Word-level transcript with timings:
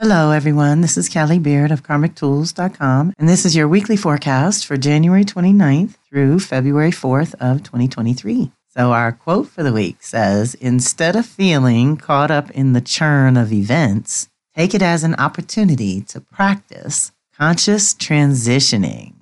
Hello, 0.00 0.32
everyone. 0.32 0.80
This 0.80 0.96
is 0.96 1.08
Kelly 1.08 1.38
Beard 1.38 1.70
of 1.70 1.84
karmictools.com, 1.84 3.14
and 3.16 3.28
this 3.28 3.46
is 3.46 3.54
your 3.54 3.68
weekly 3.68 3.96
forecast 3.96 4.66
for 4.66 4.76
January 4.76 5.22
29th 5.22 5.94
through 6.10 6.40
February 6.40 6.90
4th 6.90 7.34
of 7.34 7.62
2023. 7.62 8.50
So 8.66 8.90
our 8.90 9.12
quote 9.12 9.46
for 9.46 9.62
the 9.62 9.72
week 9.72 10.02
says, 10.02 10.54
instead 10.54 11.14
of 11.14 11.24
feeling 11.24 11.96
caught 11.96 12.32
up 12.32 12.50
in 12.50 12.72
the 12.72 12.80
churn 12.80 13.36
of 13.36 13.52
events, 13.52 14.28
take 14.56 14.74
it 14.74 14.82
as 14.82 15.04
an 15.04 15.14
opportunity 15.14 16.00
to 16.00 16.20
practice 16.20 17.12
conscious 17.38 17.94
transitioning. 17.94 19.14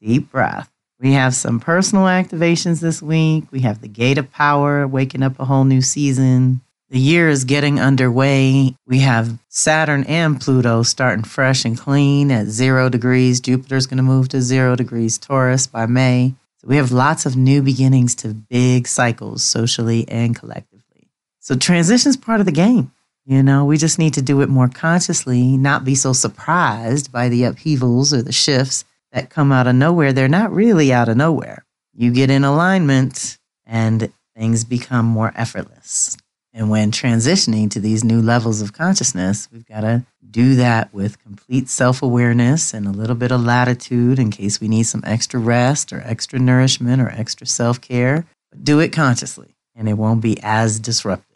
Deep 0.00 0.30
breath. 0.30 0.70
We 1.00 1.14
have 1.14 1.34
some 1.34 1.58
personal 1.58 2.04
activations 2.04 2.80
this 2.80 3.02
week. 3.02 3.46
We 3.50 3.62
have 3.62 3.80
the 3.80 3.88
gate 3.88 4.16
of 4.16 4.30
power, 4.30 4.86
waking 4.86 5.24
up 5.24 5.40
a 5.40 5.46
whole 5.46 5.64
new 5.64 5.82
season. 5.82 6.60
The 6.90 6.98
year 6.98 7.28
is 7.28 7.44
getting 7.44 7.78
underway. 7.78 8.74
We 8.84 8.98
have 8.98 9.38
Saturn 9.46 10.02
and 10.08 10.40
Pluto 10.40 10.82
starting 10.82 11.22
fresh 11.22 11.64
and 11.64 11.78
clean 11.78 12.32
at 12.32 12.48
zero 12.48 12.88
degrees. 12.88 13.38
Jupiter's 13.38 13.86
going 13.86 13.98
to 13.98 14.02
move 14.02 14.28
to 14.30 14.42
zero 14.42 14.74
degrees 14.74 15.16
Taurus 15.16 15.68
by 15.68 15.86
May. 15.86 16.34
So 16.56 16.66
we 16.66 16.74
have 16.78 16.90
lots 16.90 17.26
of 17.26 17.36
new 17.36 17.62
beginnings 17.62 18.16
to 18.16 18.34
big 18.34 18.88
cycles 18.88 19.44
socially 19.44 20.04
and 20.08 20.34
collectively. 20.34 21.08
So 21.38 21.54
transition's 21.54 22.16
part 22.16 22.40
of 22.40 22.46
the 22.46 22.50
game. 22.50 22.90
You 23.24 23.44
know, 23.44 23.64
we 23.64 23.76
just 23.76 24.00
need 24.00 24.14
to 24.14 24.22
do 24.22 24.40
it 24.40 24.48
more 24.48 24.68
consciously, 24.68 25.56
not 25.56 25.84
be 25.84 25.94
so 25.94 26.12
surprised 26.12 27.12
by 27.12 27.28
the 27.28 27.44
upheavals 27.44 28.12
or 28.12 28.22
the 28.22 28.32
shifts 28.32 28.84
that 29.12 29.30
come 29.30 29.52
out 29.52 29.68
of 29.68 29.76
nowhere. 29.76 30.12
They're 30.12 30.26
not 30.26 30.52
really 30.52 30.92
out 30.92 31.08
of 31.08 31.16
nowhere. 31.16 31.64
You 31.94 32.10
get 32.10 32.30
in 32.30 32.42
alignment 32.42 33.38
and 33.64 34.12
things 34.34 34.64
become 34.64 35.06
more 35.06 35.32
effortless. 35.36 36.16
And 36.52 36.68
when 36.68 36.90
transitioning 36.90 37.70
to 37.70 37.80
these 37.80 38.02
new 38.02 38.20
levels 38.20 38.60
of 38.60 38.72
consciousness, 38.72 39.48
we've 39.52 39.66
got 39.66 39.82
to 39.82 40.04
do 40.28 40.56
that 40.56 40.92
with 40.92 41.22
complete 41.22 41.68
self 41.68 42.02
awareness 42.02 42.74
and 42.74 42.86
a 42.86 42.92
little 42.92 43.14
bit 43.14 43.32
of 43.32 43.42
latitude 43.42 44.18
in 44.18 44.30
case 44.30 44.60
we 44.60 44.68
need 44.68 44.84
some 44.84 45.02
extra 45.06 45.38
rest 45.38 45.92
or 45.92 46.02
extra 46.04 46.38
nourishment 46.38 47.00
or 47.00 47.08
extra 47.08 47.46
self 47.46 47.80
care. 47.80 48.26
Do 48.60 48.80
it 48.80 48.92
consciously, 48.92 49.54
and 49.76 49.88
it 49.88 49.94
won't 49.94 50.22
be 50.22 50.38
as 50.42 50.80
disruptive. 50.80 51.26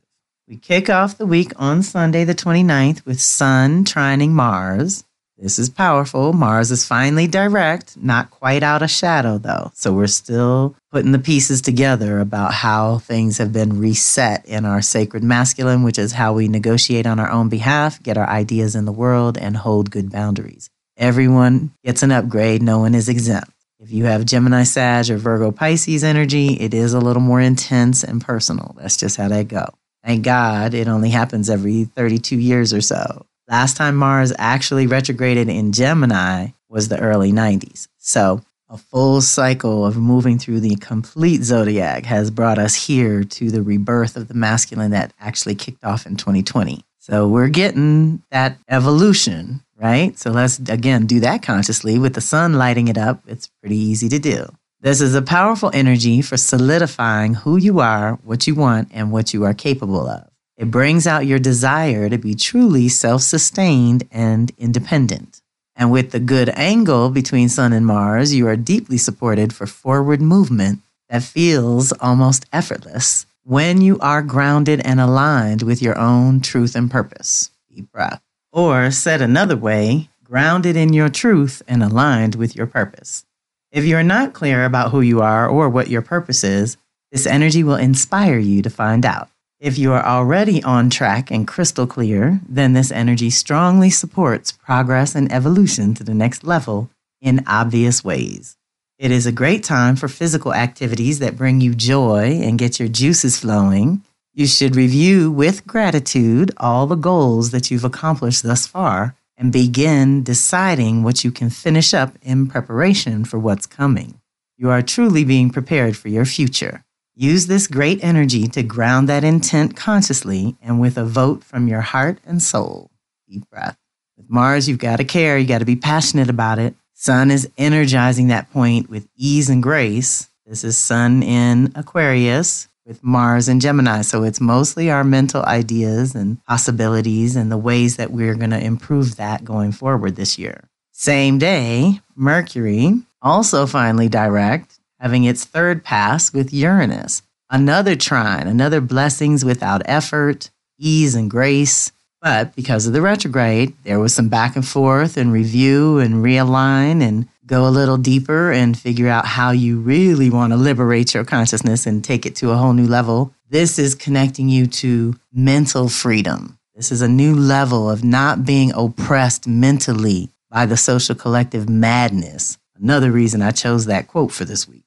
We 0.48 0.56
kick 0.56 0.90
off 0.90 1.16
the 1.16 1.26
week 1.26 1.52
on 1.56 1.82
Sunday, 1.82 2.24
the 2.24 2.34
29th, 2.34 3.04
with 3.06 3.20
Sun 3.20 3.84
trining 3.84 4.30
Mars. 4.30 5.04
This 5.36 5.58
is 5.58 5.68
powerful. 5.68 6.32
Mars 6.32 6.70
is 6.70 6.86
finally 6.86 7.26
direct, 7.26 7.96
not 7.96 8.30
quite 8.30 8.62
out 8.62 8.82
of 8.82 8.90
shadow 8.90 9.36
though. 9.36 9.72
So 9.74 9.92
we're 9.92 10.06
still 10.06 10.76
putting 10.92 11.10
the 11.10 11.18
pieces 11.18 11.60
together 11.60 12.20
about 12.20 12.54
how 12.54 12.98
things 12.98 13.38
have 13.38 13.52
been 13.52 13.80
reset 13.80 14.46
in 14.46 14.64
our 14.64 14.80
sacred 14.80 15.24
masculine, 15.24 15.82
which 15.82 15.98
is 15.98 16.12
how 16.12 16.34
we 16.34 16.46
negotiate 16.46 17.04
on 17.04 17.18
our 17.18 17.30
own 17.30 17.48
behalf, 17.48 18.00
get 18.00 18.16
our 18.16 18.28
ideas 18.28 18.76
in 18.76 18.84
the 18.84 18.92
world, 18.92 19.36
and 19.36 19.56
hold 19.56 19.90
good 19.90 20.10
boundaries. 20.10 20.70
Everyone 20.96 21.72
gets 21.84 22.04
an 22.04 22.12
upgrade, 22.12 22.62
no 22.62 22.78
one 22.78 22.94
is 22.94 23.08
exempt. 23.08 23.50
If 23.80 23.90
you 23.90 24.04
have 24.04 24.24
Gemini, 24.24 24.62
Sag, 24.62 25.10
or 25.10 25.16
Virgo, 25.16 25.50
Pisces 25.50 26.04
energy, 26.04 26.54
it 26.54 26.72
is 26.72 26.94
a 26.94 27.00
little 27.00 27.20
more 27.20 27.40
intense 27.40 28.04
and 28.04 28.24
personal. 28.24 28.76
That's 28.78 28.96
just 28.96 29.16
how 29.16 29.28
they 29.28 29.42
go. 29.42 29.66
Thank 30.04 30.24
God 30.24 30.74
it 30.74 30.86
only 30.86 31.10
happens 31.10 31.50
every 31.50 31.84
32 31.84 32.38
years 32.38 32.72
or 32.72 32.80
so. 32.80 33.26
Last 33.48 33.76
time 33.76 33.96
Mars 33.96 34.32
actually 34.38 34.86
retrograded 34.86 35.50
in 35.50 35.72
Gemini 35.72 36.48
was 36.70 36.88
the 36.88 36.98
early 36.98 37.30
90s. 37.30 37.88
So, 37.98 38.40
a 38.70 38.78
full 38.78 39.20
cycle 39.20 39.84
of 39.84 39.98
moving 39.98 40.38
through 40.38 40.60
the 40.60 40.76
complete 40.76 41.42
zodiac 41.42 42.06
has 42.06 42.30
brought 42.30 42.58
us 42.58 42.74
here 42.74 43.22
to 43.22 43.50
the 43.50 43.62
rebirth 43.62 44.16
of 44.16 44.28
the 44.28 44.34
masculine 44.34 44.92
that 44.92 45.12
actually 45.20 45.56
kicked 45.56 45.84
off 45.84 46.06
in 46.06 46.16
2020. 46.16 46.86
So, 46.98 47.28
we're 47.28 47.48
getting 47.48 48.22
that 48.30 48.56
evolution, 48.70 49.62
right? 49.76 50.18
So, 50.18 50.30
let's 50.30 50.58
again 50.58 51.04
do 51.04 51.20
that 51.20 51.42
consciously 51.42 51.98
with 51.98 52.14
the 52.14 52.22
sun 52.22 52.54
lighting 52.54 52.88
it 52.88 52.96
up. 52.96 53.24
It's 53.26 53.50
pretty 53.60 53.76
easy 53.76 54.08
to 54.08 54.18
do. 54.18 54.46
This 54.80 55.02
is 55.02 55.14
a 55.14 55.20
powerful 55.22 55.70
energy 55.74 56.22
for 56.22 56.38
solidifying 56.38 57.34
who 57.34 57.58
you 57.58 57.80
are, 57.80 58.14
what 58.24 58.46
you 58.46 58.54
want, 58.54 58.88
and 58.92 59.12
what 59.12 59.34
you 59.34 59.44
are 59.44 59.54
capable 59.54 60.08
of. 60.08 60.30
It 60.56 60.70
brings 60.70 61.06
out 61.06 61.26
your 61.26 61.40
desire 61.40 62.08
to 62.08 62.18
be 62.18 62.34
truly 62.34 62.88
self 62.88 63.22
sustained 63.22 64.06
and 64.12 64.52
independent. 64.56 65.40
And 65.76 65.90
with 65.90 66.12
the 66.12 66.20
good 66.20 66.48
angle 66.50 67.10
between 67.10 67.48
Sun 67.48 67.72
and 67.72 67.84
Mars, 67.84 68.32
you 68.32 68.46
are 68.46 68.56
deeply 68.56 68.96
supported 68.96 69.52
for 69.52 69.66
forward 69.66 70.22
movement 70.22 70.80
that 71.08 71.24
feels 71.24 71.92
almost 71.92 72.46
effortless 72.52 73.26
when 73.42 73.80
you 73.80 73.98
are 73.98 74.22
grounded 74.22 74.80
and 74.84 75.00
aligned 75.00 75.62
with 75.62 75.82
your 75.82 75.98
own 75.98 76.40
truth 76.40 76.76
and 76.76 76.90
purpose. 76.90 77.50
Deep 77.68 77.90
breath. 77.90 78.22
Or 78.52 78.92
said 78.92 79.20
another 79.20 79.56
way, 79.56 80.08
grounded 80.22 80.76
in 80.76 80.92
your 80.92 81.08
truth 81.08 81.62
and 81.66 81.82
aligned 81.82 82.36
with 82.36 82.54
your 82.54 82.66
purpose. 82.66 83.26
If 83.72 83.84
you're 83.84 84.04
not 84.04 84.32
clear 84.32 84.64
about 84.64 84.92
who 84.92 85.00
you 85.00 85.20
are 85.20 85.48
or 85.48 85.68
what 85.68 85.88
your 85.88 86.02
purpose 86.02 86.44
is, 86.44 86.76
this 87.10 87.26
energy 87.26 87.64
will 87.64 87.74
inspire 87.74 88.38
you 88.38 88.62
to 88.62 88.70
find 88.70 89.04
out. 89.04 89.28
If 89.64 89.78
you 89.78 89.94
are 89.94 90.04
already 90.04 90.62
on 90.62 90.90
track 90.90 91.30
and 91.30 91.48
crystal 91.48 91.86
clear, 91.86 92.38
then 92.46 92.74
this 92.74 92.92
energy 92.92 93.30
strongly 93.30 93.88
supports 93.88 94.52
progress 94.52 95.14
and 95.14 95.32
evolution 95.32 95.94
to 95.94 96.04
the 96.04 96.12
next 96.12 96.44
level 96.44 96.90
in 97.22 97.42
obvious 97.46 98.04
ways. 98.04 98.58
It 98.98 99.10
is 99.10 99.24
a 99.24 99.32
great 99.32 99.64
time 99.64 99.96
for 99.96 100.06
physical 100.06 100.52
activities 100.52 101.18
that 101.20 101.38
bring 101.38 101.62
you 101.62 101.74
joy 101.74 102.40
and 102.42 102.58
get 102.58 102.78
your 102.78 102.88
juices 102.88 103.38
flowing. 103.38 104.02
You 104.34 104.46
should 104.46 104.76
review 104.76 105.32
with 105.32 105.66
gratitude 105.66 106.50
all 106.58 106.86
the 106.86 106.94
goals 106.94 107.50
that 107.52 107.70
you've 107.70 107.84
accomplished 107.84 108.42
thus 108.42 108.66
far 108.66 109.16
and 109.38 109.50
begin 109.50 110.22
deciding 110.22 111.02
what 111.02 111.24
you 111.24 111.30
can 111.30 111.48
finish 111.48 111.94
up 111.94 112.12
in 112.20 112.48
preparation 112.48 113.24
for 113.24 113.38
what's 113.38 113.64
coming. 113.64 114.20
You 114.58 114.68
are 114.68 114.82
truly 114.82 115.24
being 115.24 115.48
prepared 115.48 115.96
for 115.96 116.10
your 116.10 116.26
future. 116.26 116.84
Use 117.16 117.46
this 117.46 117.68
great 117.68 118.02
energy 118.02 118.48
to 118.48 118.64
ground 118.64 119.08
that 119.08 119.22
intent 119.22 119.76
consciously 119.76 120.56
and 120.60 120.80
with 120.80 120.98
a 120.98 121.04
vote 121.04 121.44
from 121.44 121.68
your 121.68 121.80
heart 121.80 122.18
and 122.26 122.42
soul. 122.42 122.90
Deep 123.28 123.48
breath. 123.48 123.78
With 124.16 124.28
Mars, 124.28 124.68
you've 124.68 124.80
got 124.80 124.96
to 124.96 125.04
care, 125.04 125.38
you 125.38 125.46
got 125.46 125.58
to 125.58 125.64
be 125.64 125.76
passionate 125.76 126.28
about 126.28 126.58
it. 126.58 126.74
Sun 126.92 127.30
is 127.30 127.48
energizing 127.56 128.28
that 128.28 128.50
point 128.50 128.90
with 128.90 129.06
ease 129.16 129.48
and 129.48 129.62
grace. 129.62 130.28
This 130.44 130.64
is 130.64 130.76
Sun 130.76 131.22
in 131.22 131.70
Aquarius 131.76 132.66
with 132.84 133.04
Mars 133.04 133.46
and 133.46 133.60
Gemini. 133.60 134.02
So 134.02 134.24
it's 134.24 134.40
mostly 134.40 134.90
our 134.90 135.04
mental 135.04 135.44
ideas 135.44 136.16
and 136.16 136.44
possibilities 136.46 137.36
and 137.36 137.50
the 137.50 137.56
ways 137.56 137.96
that 137.96 138.10
we're 138.10 138.34
going 138.34 138.50
to 138.50 138.60
improve 138.60 139.16
that 139.16 139.44
going 139.44 139.70
forward 139.70 140.16
this 140.16 140.36
year. 140.36 140.68
Same 140.90 141.38
day, 141.38 142.00
Mercury, 142.16 143.02
also 143.22 143.66
finally 143.66 144.08
direct, 144.08 144.80
having 145.04 145.24
its 145.24 145.44
third 145.44 145.84
pass 145.84 146.32
with 146.32 146.50
Uranus. 146.50 147.20
Another 147.50 147.94
trine, 147.94 148.46
another 148.46 148.80
blessings 148.80 149.44
without 149.44 149.82
effort, 149.84 150.48
ease 150.78 151.14
and 151.14 151.30
grace. 151.30 151.92
But 152.22 152.56
because 152.56 152.86
of 152.86 152.94
the 152.94 153.02
retrograde, 153.02 153.74
there 153.84 154.00
was 154.00 154.14
some 154.14 154.30
back 154.30 154.56
and 154.56 154.66
forth 154.66 155.18
and 155.18 155.30
review 155.30 155.98
and 155.98 156.24
realign 156.24 157.02
and 157.02 157.28
go 157.44 157.68
a 157.68 157.76
little 157.76 157.98
deeper 157.98 158.50
and 158.50 158.78
figure 158.78 159.08
out 159.08 159.26
how 159.26 159.50
you 159.50 159.78
really 159.78 160.30
want 160.30 160.54
to 160.54 160.56
liberate 160.56 161.12
your 161.12 161.26
consciousness 161.26 161.84
and 161.84 162.02
take 162.02 162.24
it 162.24 162.34
to 162.36 162.52
a 162.52 162.56
whole 162.56 162.72
new 162.72 162.86
level. 162.86 163.34
This 163.50 163.78
is 163.78 163.94
connecting 163.94 164.48
you 164.48 164.66
to 164.68 165.16
mental 165.30 165.90
freedom. 165.90 166.58
This 166.74 166.90
is 166.90 167.02
a 167.02 167.08
new 167.08 167.34
level 167.34 167.90
of 167.90 168.02
not 168.02 168.46
being 168.46 168.72
oppressed 168.74 169.46
mentally 169.46 170.30
by 170.48 170.64
the 170.64 170.78
social 170.78 171.14
collective 171.14 171.68
madness. 171.68 172.56
Another 172.74 173.12
reason 173.12 173.42
I 173.42 173.50
chose 173.50 173.84
that 173.84 174.08
quote 174.08 174.32
for 174.32 174.46
this 174.46 174.66
week. 174.66 174.83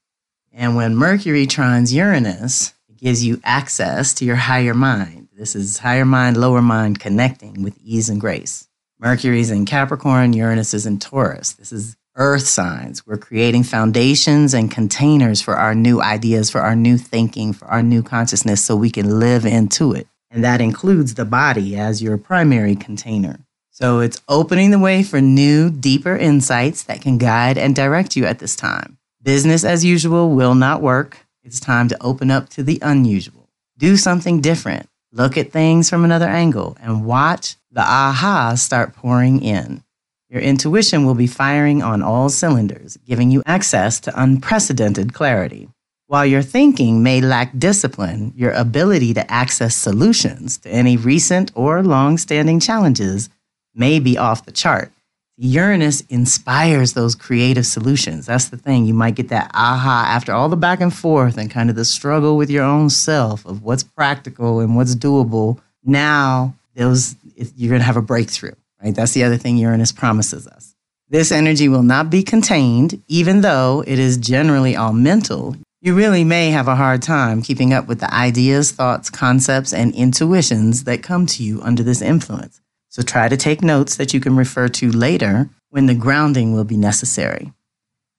And 0.59 0.75
when 0.75 0.95
Mercury 0.95 1.45
trines 1.45 1.94
Uranus, 1.94 2.73
it 2.90 2.97
gives 2.97 3.23
you 3.23 3.40
access 3.44 4.12
to 4.16 4.25
your 4.25 4.38
higher 4.38 4.73
mind. 4.73 5.28
This 5.38 5.56
is 5.56 5.78
higher 5.78 6.03
mind, 6.03 6.35
lower 6.35 6.63
mind 6.63 7.00
connecting 7.00 7.62
with 7.62 7.78
ease 7.78 8.09
and 8.09 8.19
grace. 8.19 8.67
Mercury's 9.00 9.51
in 9.51 9.67
Capricorn, 9.67 10.34
Uranus 10.34 10.73
is 10.73 10.87
in 10.87 10.97
Taurus. 10.97 11.53
This 11.53 11.72
is 11.72 11.96
earth 12.16 12.47
signs. 12.47 13.05
We're 13.05 13.17
creating 13.17 13.66
foundations 13.66 14.55
and 14.55 14.72
containers 14.72 15.43
for 15.43 15.55
our 15.55 15.76
new 15.76 16.02
ideas, 16.02 16.49
for 16.49 16.61
our 16.61 16.76
new 16.76 16.97
thinking, 16.97 17.53
for 17.53 17.67
our 17.67 17.84
new 17.84 18.02
consciousness 18.02 18.59
so 18.59 18.76
we 18.76 18.90
can 18.90 19.20
live 19.20 19.46
into 19.46 19.93
it. 19.93 20.08
And 20.32 20.43
that 20.43 20.59
includes 20.59 21.14
the 21.14 21.26
body 21.26 21.78
as 21.78 22.02
your 22.02 22.17
primary 22.17 22.76
container. 22.76 23.46
So 23.70 23.99
it's 23.99 24.20
opening 24.28 24.72
the 24.72 24.79
way 24.79 25.03
for 25.03 25.22
new, 25.22 25.70
deeper 25.70 26.17
insights 26.17 26.82
that 26.85 27.02
can 27.02 27.20
guide 27.20 27.59
and 27.59 27.76
direct 27.76 28.16
you 28.16 28.26
at 28.26 28.40
this 28.40 28.55
time. 28.55 28.97
Business 29.28 29.66
as 29.66 29.84
usual 29.84 30.29
will 30.29 30.56
not 30.56 30.82
work. 30.82 31.18
It's 31.44 31.59
time 31.59 31.90
to 31.90 32.02
open 32.02 32.32
up 32.32 32.47
to 32.52 32.64
the 32.64 32.79
unusual. 32.82 33.50
Do 33.78 33.97
something 33.97 34.40
different. 34.40 34.88
Look 35.12 35.35
at 35.38 35.52
things 35.52 35.90
from 35.90 36.06
another 36.06 36.29
angle 36.29 36.78
and 36.79 37.06
watch 37.06 37.58
the 37.70 37.82
aha 37.82 38.56
start 38.56 38.96
pouring 38.96 39.44
in. 39.44 39.84
Your 40.29 40.40
intuition 40.40 41.06
will 41.06 41.14
be 41.14 41.28
firing 41.28 41.84
on 41.84 42.02
all 42.02 42.29
cylinders, 42.29 42.96
giving 43.06 43.29
you 43.29 43.44
access 43.46 44.00
to 44.00 44.14
unprecedented 44.16 45.14
clarity. 45.14 45.68
While 46.06 46.26
your 46.26 46.41
thinking 46.41 47.03
may 47.03 47.20
lack 47.20 47.52
discipline, 47.59 48.32
your 48.34 48.53
ability 48.53 49.14
to 49.16 49.30
access 49.30 49.76
solutions 49.76 50.58
to 50.59 50.70
any 50.70 50.96
recent 50.96 51.52
or 51.53 51.84
long 51.84 52.18
standing 52.18 52.62
challenges 52.62 53.30
may 53.76 54.00
be 54.00 54.18
off 54.18 54.46
the 54.46 54.53
chart. 54.53 54.94
Uranus 55.39 56.01
inspires 56.09 56.93
those 56.93 57.13
creative 57.13 57.66
solutions. 57.66 58.25
That's 58.25 58.49
the 58.49 58.57
thing. 58.57 58.85
You 58.85 58.95
might 58.95 59.13
get 59.13 59.29
that 59.29 59.51
aha 59.53 60.05
after 60.09 60.31
all 60.31 60.49
the 60.49 60.55
back 60.55 60.81
and 60.81 60.93
forth 60.93 61.37
and 61.37 61.51
kind 61.51 61.69
of 61.69 61.75
the 61.75 61.85
struggle 61.85 62.37
with 62.37 62.49
your 62.49 62.63
own 62.63 62.89
self 62.89 63.45
of 63.45 63.61
what's 63.61 63.84
practical 63.84 64.59
and 64.59 64.75
what's 64.75 64.95
doable. 64.95 65.59
Now, 65.84 66.55
those 66.73 67.16
you're 67.55 67.69
going 67.69 67.81
to 67.81 67.85
have 67.85 67.97
a 67.97 68.01
breakthrough, 68.01 68.53
right? 68.84 68.95
That's 68.95 69.13
the 69.13 69.23
other 69.23 69.37
thing 69.37 69.57
Uranus 69.57 69.91
promises 69.91 70.47
us. 70.47 70.75
This 71.09 71.31
energy 71.31 71.69
will 71.69 71.84
not 71.84 72.09
be 72.09 72.23
contained, 72.23 73.01
even 73.07 73.41
though 73.41 73.84
it 73.85 73.99
is 73.99 74.17
generally 74.17 74.75
all 74.75 74.91
mental. 74.91 75.55
You 75.81 75.95
really 75.95 76.23
may 76.23 76.49
have 76.49 76.67
a 76.67 76.75
hard 76.75 77.03
time 77.03 77.43
keeping 77.43 77.73
up 77.73 77.87
with 77.87 77.99
the 77.99 78.11
ideas, 78.11 78.72
thoughts, 78.72 79.11
concepts, 79.11 79.72
and 79.72 79.93
intuitions 79.93 80.85
that 80.85 81.03
come 81.03 81.28
to 81.28 81.43
you 81.43 81.61
under 81.61 81.84
this 81.84 82.01
influence. 82.01 82.59
So 82.97 83.03
try 83.03 83.28
to 83.29 83.38
take 83.38 83.61
notes 83.61 83.96
that 83.97 84.11
you 84.11 84.20
can 84.20 84.35
refer 84.35 84.67
to 84.70 84.91
later 84.91 85.52
when 85.70 85.85
the 85.85 85.94
grounding 85.94 86.53
will 86.53 86.64
be 86.64 86.78
necessary. 86.78 87.53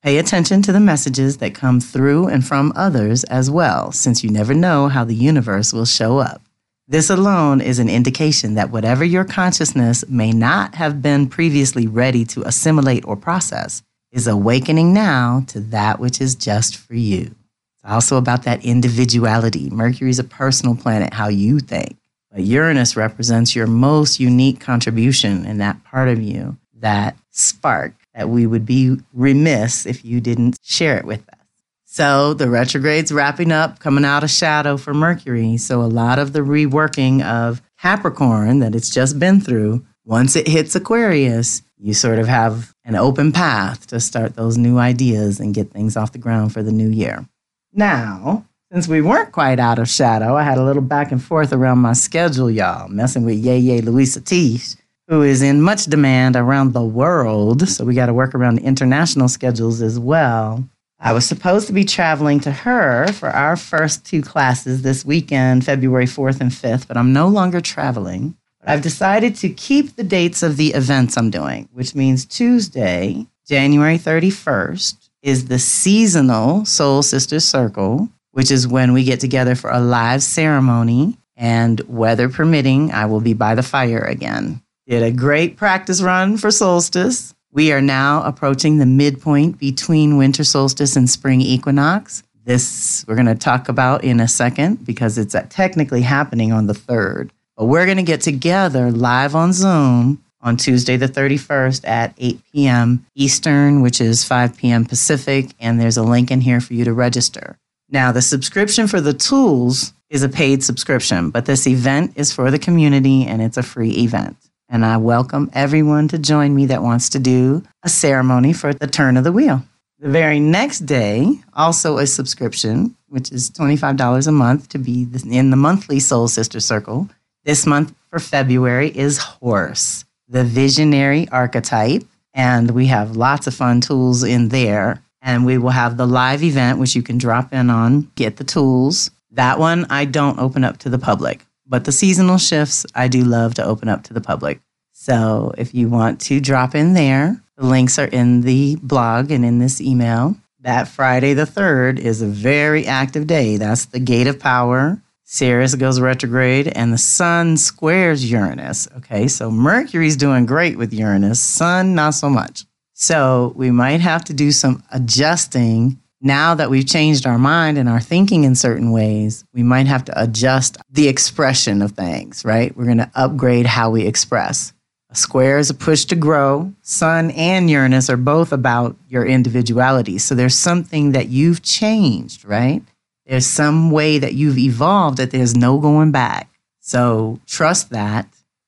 Pay 0.04 0.18
attention 0.18 0.62
to 0.62 0.70
the 0.70 0.78
messages 0.78 1.38
that 1.38 1.52
come 1.52 1.80
through 1.80 2.28
and 2.28 2.46
from 2.46 2.72
others 2.76 3.24
as 3.24 3.50
well, 3.50 3.90
since 3.90 4.22
you 4.22 4.30
never 4.30 4.54
know 4.54 4.86
how 4.86 5.02
the 5.02 5.16
universe 5.16 5.72
will 5.72 5.84
show 5.84 6.18
up. 6.18 6.42
This 6.86 7.10
alone 7.10 7.60
is 7.60 7.80
an 7.80 7.88
indication 7.88 8.54
that 8.54 8.70
whatever 8.70 9.04
your 9.04 9.24
consciousness 9.24 10.08
may 10.08 10.30
not 10.30 10.76
have 10.76 11.02
been 11.02 11.26
previously 11.26 11.88
ready 11.88 12.24
to 12.26 12.42
assimilate 12.42 13.04
or 13.04 13.16
process 13.16 13.82
is 14.12 14.28
awakening 14.28 14.94
now 14.94 15.42
to 15.48 15.58
that 15.58 15.98
which 15.98 16.20
is 16.20 16.36
just 16.36 16.76
for 16.76 16.94
you. 16.94 17.34
It's 17.74 17.84
also 17.84 18.16
about 18.16 18.44
that 18.44 18.64
individuality. 18.64 19.70
Mercury 19.70 20.10
is 20.10 20.20
a 20.20 20.24
personal 20.24 20.76
planet, 20.76 21.14
how 21.14 21.26
you 21.26 21.58
think. 21.58 21.96
But 22.30 22.42
Uranus 22.42 22.96
represents 22.96 23.56
your 23.56 23.66
most 23.66 24.20
unique 24.20 24.60
contribution 24.60 25.46
in 25.46 25.58
that 25.58 25.82
part 25.84 26.08
of 26.08 26.20
you, 26.20 26.58
that 26.74 27.16
spark 27.30 27.94
that 28.14 28.28
we 28.28 28.46
would 28.46 28.66
be 28.66 28.96
remiss 29.12 29.86
if 29.86 30.04
you 30.04 30.20
didn't 30.20 30.58
share 30.62 30.98
it 30.98 31.04
with 31.04 31.26
us. 31.28 31.38
So 31.84 32.34
the 32.34 32.50
retrograde's 32.50 33.12
wrapping 33.12 33.50
up, 33.50 33.78
coming 33.78 34.04
out 34.04 34.22
of 34.22 34.30
shadow 34.30 34.76
for 34.76 34.92
Mercury. 34.92 35.56
So 35.56 35.80
a 35.82 35.84
lot 35.84 36.18
of 36.18 36.32
the 36.32 36.40
reworking 36.40 37.24
of 37.24 37.62
Capricorn 37.80 38.58
that 38.58 38.74
it's 38.74 38.90
just 38.90 39.18
been 39.18 39.40
through, 39.40 39.84
once 40.04 40.36
it 40.36 40.48
hits 40.48 40.74
Aquarius, 40.74 41.62
you 41.76 41.94
sort 41.94 42.18
of 42.18 42.26
have 42.26 42.74
an 42.84 42.94
open 42.96 43.32
path 43.32 43.86
to 43.86 44.00
start 44.00 44.36
those 44.36 44.58
new 44.58 44.78
ideas 44.78 45.40
and 45.40 45.54
get 45.54 45.70
things 45.70 45.96
off 45.96 46.12
the 46.12 46.18
ground 46.18 46.52
for 46.52 46.62
the 46.62 46.72
new 46.72 46.88
year. 46.88 47.26
Now, 47.72 48.44
since 48.72 48.86
we 48.86 49.00
weren't 49.00 49.32
quite 49.32 49.58
out 49.58 49.78
of 49.78 49.88
shadow, 49.88 50.36
I 50.36 50.42
had 50.42 50.58
a 50.58 50.64
little 50.64 50.82
back 50.82 51.10
and 51.10 51.22
forth 51.22 51.52
around 51.52 51.78
my 51.78 51.94
schedule, 51.94 52.50
y'all, 52.50 52.88
messing 52.88 53.24
with 53.24 53.42
Yeye 53.42 53.80
Luisah 53.80 54.22
Teish, 54.22 54.76
who 55.08 55.22
is 55.22 55.40
in 55.40 55.62
much 55.62 55.86
demand 55.86 56.36
around 56.36 56.72
the 56.72 56.84
world. 56.84 57.66
So 57.66 57.86
we 57.86 57.94
got 57.94 58.06
to 58.06 58.14
work 58.14 58.34
around 58.34 58.58
international 58.58 59.28
schedules 59.28 59.80
as 59.80 59.98
well. 59.98 60.68
I 61.00 61.12
was 61.12 61.24
supposed 61.24 61.66
to 61.68 61.72
be 61.72 61.84
traveling 61.84 62.40
to 62.40 62.50
her 62.50 63.10
for 63.12 63.30
our 63.30 63.56
first 63.56 64.04
two 64.04 64.20
classes 64.20 64.82
this 64.82 65.04
weekend, 65.04 65.64
February 65.64 66.06
4th 66.06 66.40
and 66.40 66.50
5th, 66.50 66.88
but 66.88 66.96
I'm 66.96 67.12
no 67.12 67.28
longer 67.28 67.60
traveling. 67.60 68.36
I've 68.66 68.82
decided 68.82 69.34
to 69.36 69.48
keep 69.48 69.96
the 69.96 70.04
dates 70.04 70.42
of 70.42 70.58
the 70.58 70.74
events 70.74 71.16
I'm 71.16 71.30
doing, 71.30 71.70
which 71.72 71.94
means 71.94 72.26
Tuesday, 72.26 73.26
January 73.48 73.96
31st, 73.96 75.08
is 75.22 75.46
the 75.46 75.58
seasonal 75.58 76.66
Soul 76.66 77.02
Sisters 77.02 77.44
Circle, 77.44 78.10
which 78.32 78.50
is 78.50 78.68
when 78.68 78.92
we 78.92 79.04
get 79.04 79.20
together 79.20 79.54
for 79.54 79.70
a 79.70 79.80
live 79.80 80.22
ceremony. 80.22 81.18
And 81.36 81.80
weather 81.82 82.28
permitting, 82.28 82.90
I 82.90 83.06
will 83.06 83.20
be 83.20 83.32
by 83.32 83.54
the 83.54 83.62
fire 83.62 84.02
again. 84.02 84.60
Did 84.88 85.04
a 85.04 85.12
great 85.12 85.56
practice 85.56 86.02
run 86.02 86.36
for 86.36 86.50
solstice. 86.50 87.32
We 87.52 87.72
are 87.72 87.80
now 87.80 88.22
approaching 88.24 88.78
the 88.78 88.86
midpoint 88.86 89.58
between 89.58 90.16
winter 90.16 90.44
solstice 90.44 90.96
and 90.96 91.08
spring 91.08 91.40
equinox. 91.40 92.22
This 92.44 93.04
we're 93.06 93.14
going 93.14 93.26
to 93.26 93.34
talk 93.34 93.68
about 93.68 94.02
in 94.02 94.20
a 94.20 94.26
second 94.26 94.84
because 94.84 95.16
it's 95.18 95.36
technically 95.50 96.02
happening 96.02 96.52
on 96.52 96.66
the 96.66 96.72
3rd. 96.72 97.30
But 97.56 97.66
we're 97.66 97.84
going 97.84 97.98
to 97.98 98.02
get 98.02 98.20
together 98.20 98.90
live 98.90 99.34
on 99.34 99.52
Zoom 99.52 100.24
on 100.40 100.56
Tuesday, 100.56 100.96
the 100.96 101.08
31st 101.08 101.86
at 101.86 102.14
8 102.16 102.40
p.m. 102.52 103.06
Eastern, 103.14 103.82
which 103.82 104.00
is 104.00 104.24
5 104.24 104.56
p.m. 104.56 104.84
Pacific. 104.84 105.50
And 105.60 105.80
there's 105.80 105.96
a 105.96 106.02
link 106.02 106.30
in 106.30 106.40
here 106.40 106.60
for 106.60 106.74
you 106.74 106.84
to 106.84 106.92
register. 106.92 107.58
Now, 107.90 108.12
the 108.12 108.22
subscription 108.22 108.86
for 108.86 109.00
the 109.00 109.14
tools 109.14 109.92
is 110.10 110.22
a 110.22 110.28
paid 110.28 110.62
subscription, 110.62 111.30
but 111.30 111.46
this 111.46 111.66
event 111.66 112.12
is 112.16 112.32
for 112.32 112.50
the 112.50 112.58
community 112.58 113.26
and 113.26 113.40
it's 113.40 113.56
a 113.56 113.62
free 113.62 113.90
event. 113.90 114.36
And 114.68 114.84
I 114.84 114.98
welcome 114.98 115.50
everyone 115.54 116.08
to 116.08 116.18
join 116.18 116.54
me 116.54 116.66
that 116.66 116.82
wants 116.82 117.08
to 117.10 117.18
do 117.18 117.62
a 117.82 117.88
ceremony 117.88 118.52
for 118.52 118.74
the 118.74 118.86
turn 118.86 119.16
of 119.16 119.24
the 119.24 119.32
wheel. 119.32 119.62
The 119.98 120.10
very 120.10 120.38
next 120.38 120.80
day, 120.80 121.40
also 121.54 121.98
a 121.98 122.06
subscription, 122.06 122.94
which 123.08 123.32
is 123.32 123.50
$25 123.50 124.28
a 124.28 124.32
month 124.32 124.68
to 124.70 124.78
be 124.78 125.06
in 125.28 125.50
the 125.50 125.56
monthly 125.56 125.98
Soul 125.98 126.28
Sister 126.28 126.60
Circle. 126.60 127.08
This 127.44 127.66
month 127.66 127.94
for 128.10 128.18
February 128.18 128.96
is 128.96 129.18
Horse 129.18 130.04
the 130.28 130.44
visionary 130.44 131.28
archetype. 131.30 132.04
And 132.34 132.70
we 132.72 132.86
have 132.86 133.16
lots 133.16 133.46
of 133.46 133.54
fun 133.54 133.80
tools 133.80 134.22
in 134.22 134.50
there. 134.50 135.02
And 135.20 135.44
we 135.44 135.58
will 135.58 135.70
have 135.70 135.96
the 135.96 136.06
live 136.06 136.42
event, 136.42 136.78
which 136.78 136.94
you 136.94 137.02
can 137.02 137.18
drop 137.18 137.52
in 137.52 137.70
on, 137.70 138.10
get 138.14 138.36
the 138.36 138.44
tools. 138.44 139.10
That 139.32 139.58
one 139.58 139.86
I 139.90 140.04
don't 140.04 140.38
open 140.38 140.64
up 140.64 140.78
to 140.78 140.88
the 140.88 140.98
public, 140.98 141.44
but 141.66 141.84
the 141.84 141.92
seasonal 141.92 142.38
shifts 142.38 142.86
I 142.94 143.08
do 143.08 143.22
love 143.22 143.54
to 143.54 143.64
open 143.64 143.88
up 143.88 144.04
to 144.04 144.14
the 144.14 144.20
public. 144.20 144.60
So 144.92 145.52
if 145.58 145.74
you 145.74 145.88
want 145.88 146.20
to 146.22 146.40
drop 146.40 146.74
in 146.74 146.94
there, 146.94 147.40
the 147.56 147.66
links 147.66 147.98
are 147.98 148.06
in 148.06 148.42
the 148.42 148.76
blog 148.82 149.30
and 149.30 149.44
in 149.44 149.58
this 149.58 149.80
email. 149.80 150.36
That 150.60 150.88
Friday 150.88 151.34
the 151.34 151.44
3rd 151.44 151.98
is 151.98 152.20
a 152.20 152.26
very 152.26 152.86
active 152.86 153.26
day. 153.26 153.56
That's 153.56 153.86
the 153.86 154.00
gate 154.00 154.26
of 154.26 154.40
power. 154.40 155.00
Ceres 155.24 155.74
goes 155.74 156.00
retrograde 156.00 156.68
and 156.68 156.92
the 156.92 156.98
sun 156.98 157.58
squares 157.58 158.30
Uranus. 158.30 158.88
Okay, 158.96 159.28
so 159.28 159.50
Mercury's 159.50 160.16
doing 160.16 160.46
great 160.46 160.78
with 160.78 160.94
Uranus, 160.94 161.40
Sun 161.40 161.94
not 161.94 162.14
so 162.14 162.30
much. 162.30 162.64
So 163.00 163.52
we 163.54 163.70
might 163.70 164.00
have 164.00 164.24
to 164.24 164.34
do 164.34 164.50
some 164.50 164.82
adjusting 164.90 166.00
now 166.20 166.56
that 166.56 166.68
we've 166.68 166.84
changed 166.84 167.28
our 167.28 167.38
mind 167.38 167.78
and 167.78 167.88
our 167.88 168.00
thinking 168.00 168.42
in 168.42 168.56
certain 168.56 168.90
ways. 168.90 169.44
We 169.54 169.62
might 169.62 169.86
have 169.86 170.04
to 170.06 170.20
adjust 170.20 170.78
the 170.90 171.06
expression 171.06 171.80
of 171.80 171.92
things, 171.92 172.44
right? 172.44 172.76
We're 172.76 172.86
going 172.86 172.98
to 172.98 173.10
upgrade 173.14 173.66
how 173.66 173.90
we 173.90 174.04
express. 174.04 174.72
A 175.10 175.14
square 175.14 175.58
is 175.58 175.70
a 175.70 175.74
push 175.74 176.06
to 176.06 176.16
grow. 176.16 176.74
Sun 176.82 177.30
and 177.30 177.70
Uranus 177.70 178.10
are 178.10 178.16
both 178.16 178.50
about 178.50 178.96
your 179.06 179.24
individuality. 179.24 180.18
So 180.18 180.34
there's 180.34 180.56
something 180.56 181.12
that 181.12 181.28
you've 181.28 181.62
changed, 181.62 182.44
right? 182.44 182.82
There's 183.26 183.46
some 183.46 183.92
way 183.92 184.18
that 184.18 184.34
you've 184.34 184.58
evolved 184.58 185.18
that 185.18 185.30
there's 185.30 185.54
no 185.54 185.78
going 185.78 186.10
back. 186.10 186.50
So 186.80 187.38
trust 187.46 187.90
that, 187.90 188.26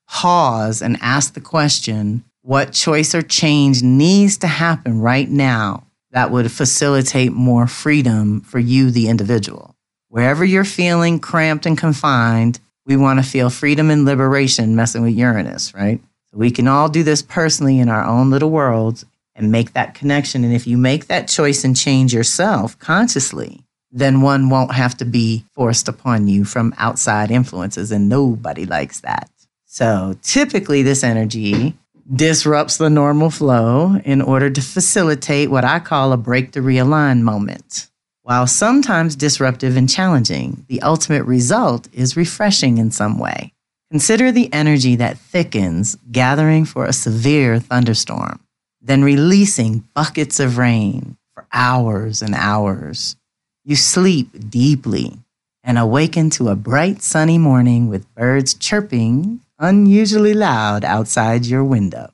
pause 0.09 0.83
and 0.83 0.99
ask 1.01 1.35
the 1.35 1.41
question 1.41 2.23
what 2.43 2.73
choice 2.73 3.15
or 3.15 3.23
change 3.23 3.83
needs 3.83 4.39
to 4.39 4.47
happen 4.47 5.01
right 5.01 5.29
now 5.29 5.87
that 6.13 6.31
would 6.31 6.51
facilitate 6.51 7.33
more 7.33 7.67
freedom 7.67 8.41
for 8.41 8.59
you, 8.59 8.91
the 8.91 9.09
individual. 9.09 9.77
Wherever 10.09 10.45
you're 10.45 10.65
feeling 10.65 11.21
cramped 11.21 11.67
and 11.67 11.79
confined, 11.79 12.59
we 12.87 12.97
want 12.97 13.23
to 13.23 13.31
feel 13.31 13.51
freedom 13.51 13.91
and 13.91 14.05
liberation 14.05 14.75
messing 14.75 15.03
with 15.03 15.15
Uranus, 15.15 15.73
right? 15.75 16.01
We 16.33 16.51
can 16.51 16.67
all 16.67 16.89
do 16.89 17.03
this 17.03 17.23
personally 17.23 17.79
in 17.79 17.89
our 17.89 18.05
own 18.05 18.31
little 18.31 18.51
worlds 18.51 19.05
and 19.35 19.53
make 19.53 19.73
that 19.75 19.95
connection. 19.95 20.45
And 20.45 20.53
if 20.53 20.67
you 20.67 20.77
make 20.77 21.07
that 21.07 21.29
choice 21.29 21.65
and 21.65 21.77
change 21.77 22.13
yourself 22.13 22.79
consciously, 22.79 23.65
then 23.93 24.21
one 24.21 24.51
won't 24.51 24.75
have 24.75 24.97
to 24.99 25.05
be 25.05 25.45
forced 25.53 25.89
upon 25.89 26.29
you 26.29 26.45
from 26.45 26.75
outside 26.79 27.31
influences, 27.31 27.91
and 27.91 28.09
nobody 28.09 28.65
likes 28.65 29.01
that. 29.01 29.29
So 29.67 30.17
typically, 30.23 30.83
this 30.83 31.03
energy 31.03 31.77
disrupts 32.15 32.77
the 32.77 32.91
normal 32.91 33.31
flow 33.31 33.97
in 34.05 34.21
order 34.21 34.51
to 34.51 34.61
facilitate 34.61 35.51
what 35.51 35.65
I 35.65 35.79
call 35.79 36.13
a 36.13 36.17
break 36.17 36.53
to 36.53 36.61
realign 36.61 37.23
moment. 37.23 37.89
While 38.23 38.47
sometimes 38.47 39.17
disruptive 39.17 39.77
and 39.77 39.89
challenging, 39.89 40.65
the 40.69 40.83
ultimate 40.83 41.25
result 41.25 41.89
is 41.93 42.17
refreshing 42.17 42.79
in 42.79 42.91
some 42.91 43.19
way. 43.19 43.53
Consider 43.91 44.31
the 44.31 44.53
energy 44.53 44.97
that 44.97 45.19
thickens, 45.19 45.97
gathering 46.11 46.65
for 46.65 46.85
a 46.85 46.93
severe 46.93 47.59
thunderstorm, 47.59 48.41
then 48.81 49.03
releasing 49.03 49.85
buckets 49.95 50.39
of 50.39 50.59
rain 50.59 51.17
for 51.35 51.47
hours 51.53 52.23
and 52.23 52.35
hours 52.35 53.17
you 53.65 53.77
sleep 53.77 54.51
deeply 54.51 55.19
and 55.63 55.79
awaken 55.79 56.31
to 56.31 56.49
a 56.49 56.57
bright 56.57 57.03
sunny 57.03 57.39
morning 57.39 57.89
with 57.89 58.13
birds 58.15 58.55
chirping 58.55 59.41
unusually 59.61 60.33
loud 60.33 60.85
outside 60.85 61.45
your 61.45 61.63
window. 61.63 62.11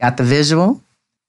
Got 0.00 0.16
the 0.16 0.22
visual? 0.22 0.80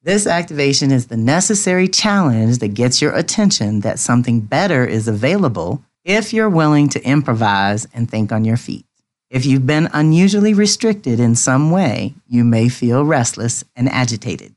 This 0.03 0.27
activation 0.27 0.91
is 0.91 1.07
the 1.07 1.17
necessary 1.17 1.87
challenge 1.87 2.59
that 2.59 2.75
gets 2.75 3.01
your 3.01 3.13
attention 3.13 3.79
that 3.79 3.97
something 3.97 4.41
better 4.41 4.85
is 4.85 5.07
available 5.07 5.83
if 6.03 6.31
you're 6.31 6.49
willing 6.49 6.87
to 6.89 7.03
improvise 7.03 7.87
and 7.95 8.09
think 8.09 8.31
on 8.31 8.45
your 8.45 8.57
feet. 8.57 8.85
If 9.31 9.47
you've 9.47 9.65
been 9.65 9.89
unusually 9.91 10.53
restricted 10.53 11.19
in 11.19 11.33
some 11.33 11.71
way, 11.71 12.13
you 12.27 12.43
may 12.43 12.69
feel 12.69 13.03
restless 13.03 13.63
and 13.75 13.89
agitated. 13.89 14.53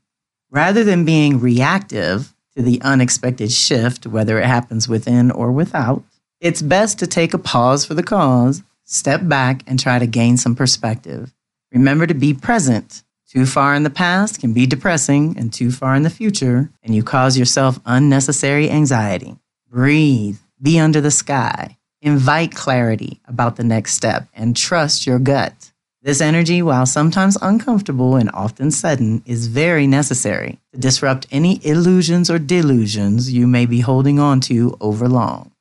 Rather 0.51 0.83
than 0.83 1.05
being 1.05 1.39
reactive 1.39 2.35
to 2.55 2.61
the 2.61 2.79
unexpected 2.83 3.51
shift, 3.51 4.05
whether 4.05 4.39
it 4.39 4.45
happens 4.45 4.87
within 4.87 5.31
or 5.31 5.51
without, 5.51 6.03
it's 6.39 6.61
best 6.61 6.99
to 6.99 7.07
take 7.07 7.33
a 7.33 7.39
pause 7.39 7.83
for 7.83 7.95
the 7.95 8.03
cause, 8.03 8.61
step 8.89 9.27
back, 9.27 9.63
and 9.67 9.79
try 9.79 9.99
to 9.99 10.07
gain 10.07 10.35
some 10.35 10.55
perspective. 10.55 11.33
Remember 11.71 12.07
to 12.07 12.13
be 12.13 12.33
present. 12.33 13.03
Too 13.29 13.45
far 13.45 13.75
in 13.75 13.83
the 13.83 13.91
past 13.91 14.39
can 14.39 14.53
be 14.53 14.65
depressing, 14.65 15.37
and 15.37 15.53
too 15.53 15.71
far 15.71 15.95
in 15.95 16.01
the 16.01 16.09
future, 16.09 16.71
and 16.81 16.95
you 16.95 17.03
cause 17.03 17.37
yourself 17.37 17.79
unnecessary 17.85 18.71
anxiety. 18.71 19.35
Breathe, 19.69 20.39
be 20.59 20.79
under 20.79 20.99
the 20.99 21.11
sky, 21.11 21.77
invite 22.01 22.55
clarity 22.55 23.21
about 23.25 23.55
the 23.55 23.63
next 23.63 23.93
step, 23.93 24.27
and 24.33 24.57
trust 24.57 25.05
your 25.05 25.19
gut. 25.19 25.71
This 26.01 26.21
energy, 26.21 26.61
while 26.61 26.85
sometimes 26.85 27.37
uncomfortable 27.41 28.15
and 28.15 28.31
often 28.33 28.71
sudden, 28.71 29.21
is 29.25 29.47
very 29.47 29.85
necessary 29.85 30.57
to 30.73 30.79
disrupt 30.79 31.27
any 31.29 31.63
illusions 31.63 32.31
or 32.31 32.39
delusions 32.39 33.31
you 33.31 33.45
may 33.45 33.65
be 33.65 33.81
holding 33.81 34.17
on 34.17 34.39
to 34.41 34.75
over 34.81 35.07
long. 35.07 35.51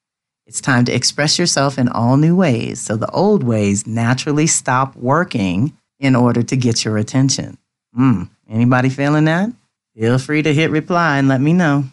It's 0.49 0.62
time 0.62 0.87
to 0.87 0.95
express 0.95 1.38
yourself 1.38 1.78
in 1.78 1.90
all 1.90 2.17
new 2.17 2.35
ways 2.35 2.81
so 2.81 2.97
the 2.97 3.11
old 3.11 3.43
ways 3.43 3.87
naturally 3.87 4.47
stop 4.47 4.97
working 4.97 5.76
in 6.00 6.17
order 6.17 6.43
to 6.43 6.57
get 6.57 6.87
your 6.87 6.97
attention. 6.97 7.59
Hmm, 7.95 8.23
anybody 8.49 8.88
feeling 8.88 9.26
that? 9.26 9.52
Feel 9.95 10.19
free 10.19 10.40
to 10.43 10.55
hit 10.55 10.71
reply 10.71 11.19
and 11.19 11.28
let 11.28 11.43
me 11.43 11.52
know. 11.52 11.85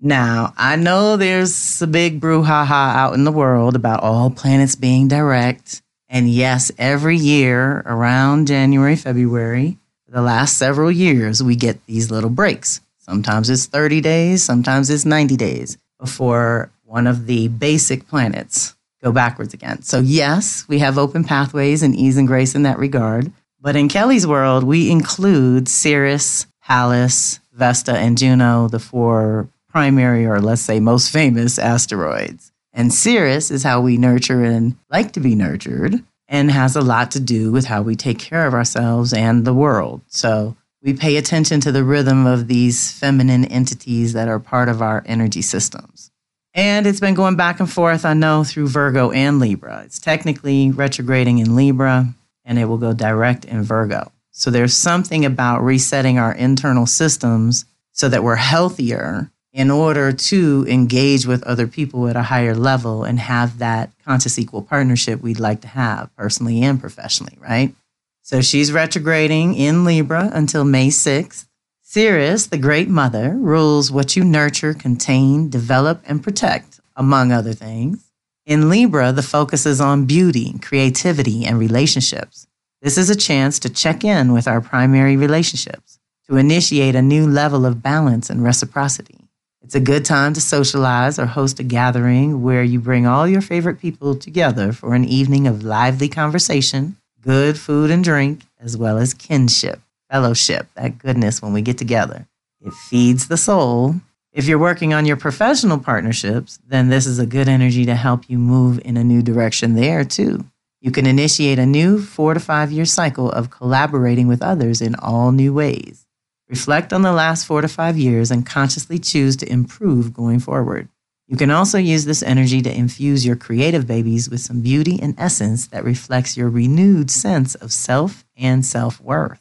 Now, 0.00 0.54
I 0.56 0.76
know 0.76 1.16
there's 1.16 1.82
a 1.82 1.88
big 1.88 2.20
brouhaha 2.20 2.94
out 2.94 3.14
in 3.14 3.24
the 3.24 3.32
world 3.32 3.74
about 3.74 4.04
all 4.04 4.30
planets 4.30 4.76
being 4.76 5.08
direct 5.08 5.82
and 6.08 6.30
yes, 6.30 6.70
every 6.78 7.16
year 7.16 7.82
around 7.84 8.46
January, 8.46 8.94
February, 8.94 9.78
the 10.06 10.22
last 10.22 10.56
several 10.56 10.92
years, 10.92 11.42
we 11.42 11.56
get 11.56 11.84
these 11.86 12.12
little 12.12 12.30
breaks. 12.30 12.80
Sometimes 12.98 13.50
it's 13.50 13.66
30 13.66 14.00
days, 14.00 14.44
sometimes 14.44 14.88
it's 14.88 15.04
90 15.04 15.36
days 15.36 15.76
before 15.98 16.70
one 16.94 17.08
of 17.08 17.26
the 17.26 17.48
basic 17.48 18.06
planets 18.06 18.76
go 19.02 19.10
backwards 19.10 19.52
again. 19.52 19.82
So 19.82 19.98
yes, 19.98 20.64
we 20.68 20.78
have 20.78 20.96
open 20.96 21.24
pathways 21.24 21.82
and 21.82 21.92
ease 21.96 22.16
and 22.16 22.28
grace 22.28 22.54
in 22.54 22.62
that 22.62 22.78
regard. 22.78 23.32
But 23.60 23.74
in 23.74 23.88
Kelly's 23.88 24.28
world, 24.28 24.62
we 24.62 24.92
include 24.92 25.68
Ceres, 25.68 26.46
Pallas, 26.62 27.40
Vesta, 27.52 27.98
and 27.98 28.16
Juno, 28.16 28.68
the 28.68 28.78
four 28.78 29.48
primary 29.68 30.24
or 30.24 30.40
let's 30.40 30.62
say 30.62 30.78
most 30.78 31.10
famous 31.10 31.58
asteroids. 31.58 32.52
And 32.72 32.94
Ceres 32.94 33.50
is 33.50 33.64
how 33.64 33.80
we 33.80 33.96
nurture 33.96 34.44
and 34.44 34.76
like 34.88 35.10
to 35.14 35.20
be 35.20 35.34
nurtured 35.34 36.00
and 36.28 36.48
has 36.52 36.76
a 36.76 36.80
lot 36.80 37.10
to 37.10 37.20
do 37.20 37.50
with 37.50 37.64
how 37.64 37.82
we 37.82 37.96
take 37.96 38.20
care 38.20 38.46
of 38.46 38.54
ourselves 38.54 39.12
and 39.12 39.44
the 39.44 39.52
world. 39.52 40.02
So 40.06 40.56
we 40.80 40.92
pay 40.92 41.16
attention 41.16 41.58
to 41.62 41.72
the 41.72 41.82
rhythm 41.82 42.24
of 42.24 42.46
these 42.46 42.92
feminine 42.92 43.46
entities 43.46 44.12
that 44.12 44.28
are 44.28 44.38
part 44.38 44.68
of 44.68 44.80
our 44.80 45.02
energy 45.06 45.42
systems. 45.42 46.12
And 46.54 46.86
it's 46.86 47.00
been 47.00 47.14
going 47.14 47.34
back 47.34 47.58
and 47.58 47.70
forth, 47.70 48.04
I 48.04 48.14
know, 48.14 48.44
through 48.44 48.68
Virgo 48.68 49.10
and 49.10 49.40
Libra. 49.40 49.82
It's 49.84 49.98
technically 49.98 50.70
retrograding 50.70 51.38
in 51.38 51.56
Libra 51.56 52.06
and 52.44 52.58
it 52.58 52.66
will 52.66 52.78
go 52.78 52.92
direct 52.92 53.44
in 53.44 53.62
Virgo. 53.62 54.12
So 54.30 54.50
there's 54.50 54.74
something 54.74 55.24
about 55.24 55.62
resetting 55.62 56.18
our 56.18 56.32
internal 56.32 56.86
systems 56.86 57.64
so 57.92 58.08
that 58.08 58.22
we're 58.22 58.36
healthier 58.36 59.30
in 59.52 59.70
order 59.70 60.12
to 60.12 60.66
engage 60.68 61.26
with 61.26 61.42
other 61.44 61.66
people 61.66 62.08
at 62.08 62.16
a 62.16 62.22
higher 62.22 62.54
level 62.54 63.04
and 63.04 63.20
have 63.20 63.58
that 63.58 63.92
conscious 64.04 64.38
equal 64.38 64.62
partnership 64.62 65.22
we'd 65.22 65.38
like 65.38 65.60
to 65.60 65.68
have 65.68 66.14
personally 66.16 66.62
and 66.62 66.80
professionally, 66.80 67.38
right? 67.40 67.74
So 68.22 68.40
she's 68.40 68.72
retrograding 68.72 69.54
in 69.54 69.84
Libra 69.84 70.30
until 70.32 70.64
May 70.64 70.88
6th. 70.88 71.46
Ceres, 71.94 72.48
the 72.48 72.58
great 72.58 72.88
mother, 72.88 73.36
rules 73.38 73.92
what 73.92 74.16
you 74.16 74.24
nurture, 74.24 74.74
contain, 74.74 75.48
develop, 75.48 76.02
and 76.06 76.24
protect, 76.24 76.80
among 76.96 77.30
other 77.30 77.52
things. 77.52 78.10
In 78.44 78.68
Libra, 78.68 79.12
the 79.12 79.22
focus 79.22 79.64
is 79.64 79.80
on 79.80 80.04
beauty, 80.04 80.58
creativity, 80.58 81.44
and 81.44 81.56
relationships. 81.56 82.48
This 82.82 82.98
is 82.98 83.10
a 83.10 83.14
chance 83.14 83.60
to 83.60 83.68
check 83.68 84.02
in 84.02 84.32
with 84.32 84.48
our 84.48 84.60
primary 84.60 85.16
relationships, 85.16 86.00
to 86.26 86.36
initiate 86.36 86.96
a 86.96 87.00
new 87.00 87.28
level 87.28 87.64
of 87.64 87.80
balance 87.80 88.28
and 88.28 88.42
reciprocity. 88.42 89.28
It's 89.62 89.76
a 89.76 89.80
good 89.80 90.04
time 90.04 90.34
to 90.34 90.40
socialize 90.40 91.16
or 91.16 91.26
host 91.26 91.60
a 91.60 91.62
gathering 91.62 92.42
where 92.42 92.64
you 92.64 92.80
bring 92.80 93.06
all 93.06 93.28
your 93.28 93.40
favorite 93.40 93.78
people 93.78 94.16
together 94.16 94.72
for 94.72 94.94
an 94.96 95.04
evening 95.04 95.46
of 95.46 95.62
lively 95.62 96.08
conversation, 96.08 96.96
good 97.20 97.56
food 97.56 97.92
and 97.92 98.02
drink, 98.02 98.40
as 98.58 98.76
well 98.76 98.98
as 98.98 99.14
kinship, 99.14 99.80
fellowship, 100.10 100.68
that 100.74 100.98
goodness 100.98 101.40
when 101.42 101.52
we 101.52 101.62
get 101.62 101.78
together. 101.78 102.26
It 102.60 102.72
feeds 102.72 103.28
the 103.28 103.36
soul. 103.36 103.96
If 104.32 104.46
you're 104.46 104.58
working 104.58 104.94
on 104.94 105.06
your 105.06 105.16
professional 105.16 105.78
partnerships, 105.78 106.58
then 106.66 106.88
this 106.88 107.06
is 107.06 107.18
a 107.18 107.26
good 107.26 107.48
energy 107.48 107.84
to 107.84 107.94
help 107.94 108.28
you 108.28 108.38
move 108.38 108.80
in 108.84 108.96
a 108.96 109.04
new 109.04 109.22
direction 109.22 109.74
there 109.74 110.04
too. 110.04 110.44
You 110.80 110.90
can 110.90 111.06
initiate 111.06 111.58
a 111.58 111.66
new 111.66 112.00
four 112.00 112.34
to 112.34 112.40
five 112.40 112.72
year 112.72 112.84
cycle 112.84 113.30
of 113.30 113.50
collaborating 113.50 114.26
with 114.26 114.42
others 114.42 114.82
in 114.82 114.94
all 114.96 115.32
new 115.32 115.52
ways. 115.52 116.06
Reflect 116.48 116.92
on 116.92 117.02
the 117.02 117.12
last 117.12 117.46
four 117.46 117.60
to 117.60 117.68
five 117.68 117.96
years 117.96 118.30
and 118.30 118.44
consciously 118.44 118.98
choose 118.98 119.36
to 119.36 119.50
improve 119.50 120.12
going 120.12 120.40
forward. 120.40 120.88
You 121.26 121.38
can 121.38 121.50
also 121.50 121.78
use 121.78 122.04
this 122.04 122.22
energy 122.22 122.60
to 122.60 122.76
infuse 122.76 123.24
your 123.24 123.36
creative 123.36 123.86
babies 123.86 124.28
with 124.28 124.40
some 124.40 124.60
beauty 124.60 124.98
and 125.00 125.14
essence 125.16 125.68
that 125.68 125.84
reflects 125.84 126.36
your 126.36 126.50
renewed 126.50 127.10
sense 127.10 127.54
of 127.54 127.72
self 127.72 128.24
and 128.36 128.64
self 128.64 129.00
worth. 129.00 129.40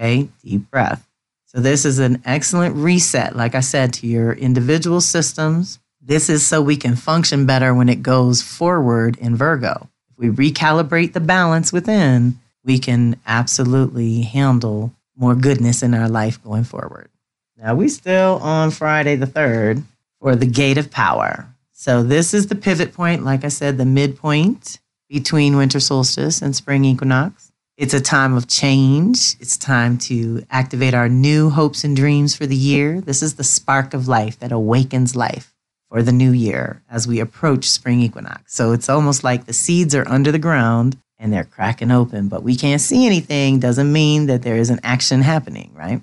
Okay, 0.00 0.28
deep 0.42 0.70
breath. 0.70 1.06
So, 1.44 1.60
this 1.60 1.84
is 1.84 1.98
an 1.98 2.22
excellent 2.24 2.74
reset, 2.76 3.36
like 3.36 3.54
I 3.54 3.60
said, 3.60 3.92
to 3.94 4.06
your 4.06 4.32
individual 4.32 5.02
systems. 5.02 5.78
This 6.00 6.30
is 6.30 6.46
so 6.46 6.62
we 6.62 6.78
can 6.78 6.96
function 6.96 7.44
better 7.44 7.74
when 7.74 7.90
it 7.90 8.02
goes 8.02 8.40
forward 8.40 9.18
in 9.18 9.36
Virgo. 9.36 9.90
If 10.10 10.16
we 10.16 10.28
recalibrate 10.30 11.12
the 11.12 11.20
balance 11.20 11.70
within, 11.70 12.38
we 12.64 12.78
can 12.78 13.16
absolutely 13.26 14.22
handle 14.22 14.94
more 15.16 15.34
goodness 15.34 15.82
in 15.82 15.92
our 15.92 16.08
life 16.08 16.42
going 16.42 16.64
forward. 16.64 17.10
Now, 17.58 17.74
we 17.74 17.90
still 17.90 18.38
on 18.40 18.70
Friday 18.70 19.16
the 19.16 19.26
3rd 19.26 19.82
for 20.18 20.34
the 20.34 20.46
Gate 20.46 20.78
of 20.78 20.90
Power. 20.90 21.46
So, 21.72 22.02
this 22.02 22.32
is 22.32 22.46
the 22.46 22.54
pivot 22.54 22.94
point, 22.94 23.22
like 23.22 23.44
I 23.44 23.48
said, 23.48 23.76
the 23.76 23.84
midpoint 23.84 24.78
between 25.10 25.58
winter 25.58 25.80
solstice 25.80 26.40
and 26.40 26.56
spring 26.56 26.86
equinox. 26.86 27.49
It's 27.80 27.94
a 27.94 28.00
time 28.02 28.34
of 28.34 28.46
change. 28.46 29.36
It's 29.40 29.56
time 29.56 29.96
to 30.00 30.44
activate 30.50 30.92
our 30.92 31.08
new 31.08 31.48
hopes 31.48 31.82
and 31.82 31.96
dreams 31.96 32.36
for 32.36 32.44
the 32.44 32.54
year. 32.54 33.00
This 33.00 33.22
is 33.22 33.36
the 33.36 33.42
spark 33.42 33.94
of 33.94 34.06
life 34.06 34.38
that 34.40 34.52
awakens 34.52 35.16
life 35.16 35.54
for 35.88 36.02
the 36.02 36.12
new 36.12 36.30
year 36.30 36.82
as 36.90 37.08
we 37.08 37.20
approach 37.20 37.70
spring 37.70 38.02
equinox. 38.02 38.54
So 38.54 38.72
it's 38.72 38.90
almost 38.90 39.24
like 39.24 39.46
the 39.46 39.54
seeds 39.54 39.94
are 39.94 40.06
under 40.06 40.30
the 40.30 40.38
ground 40.38 40.98
and 41.18 41.32
they're 41.32 41.44
cracking 41.44 41.90
open, 41.90 42.28
but 42.28 42.42
we 42.42 42.54
can't 42.54 42.82
see 42.82 43.06
anything 43.06 43.60
doesn't 43.60 43.90
mean 43.90 44.26
that 44.26 44.42
there 44.42 44.56
isn't 44.56 44.80
action 44.84 45.22
happening, 45.22 45.70
right? 45.72 46.02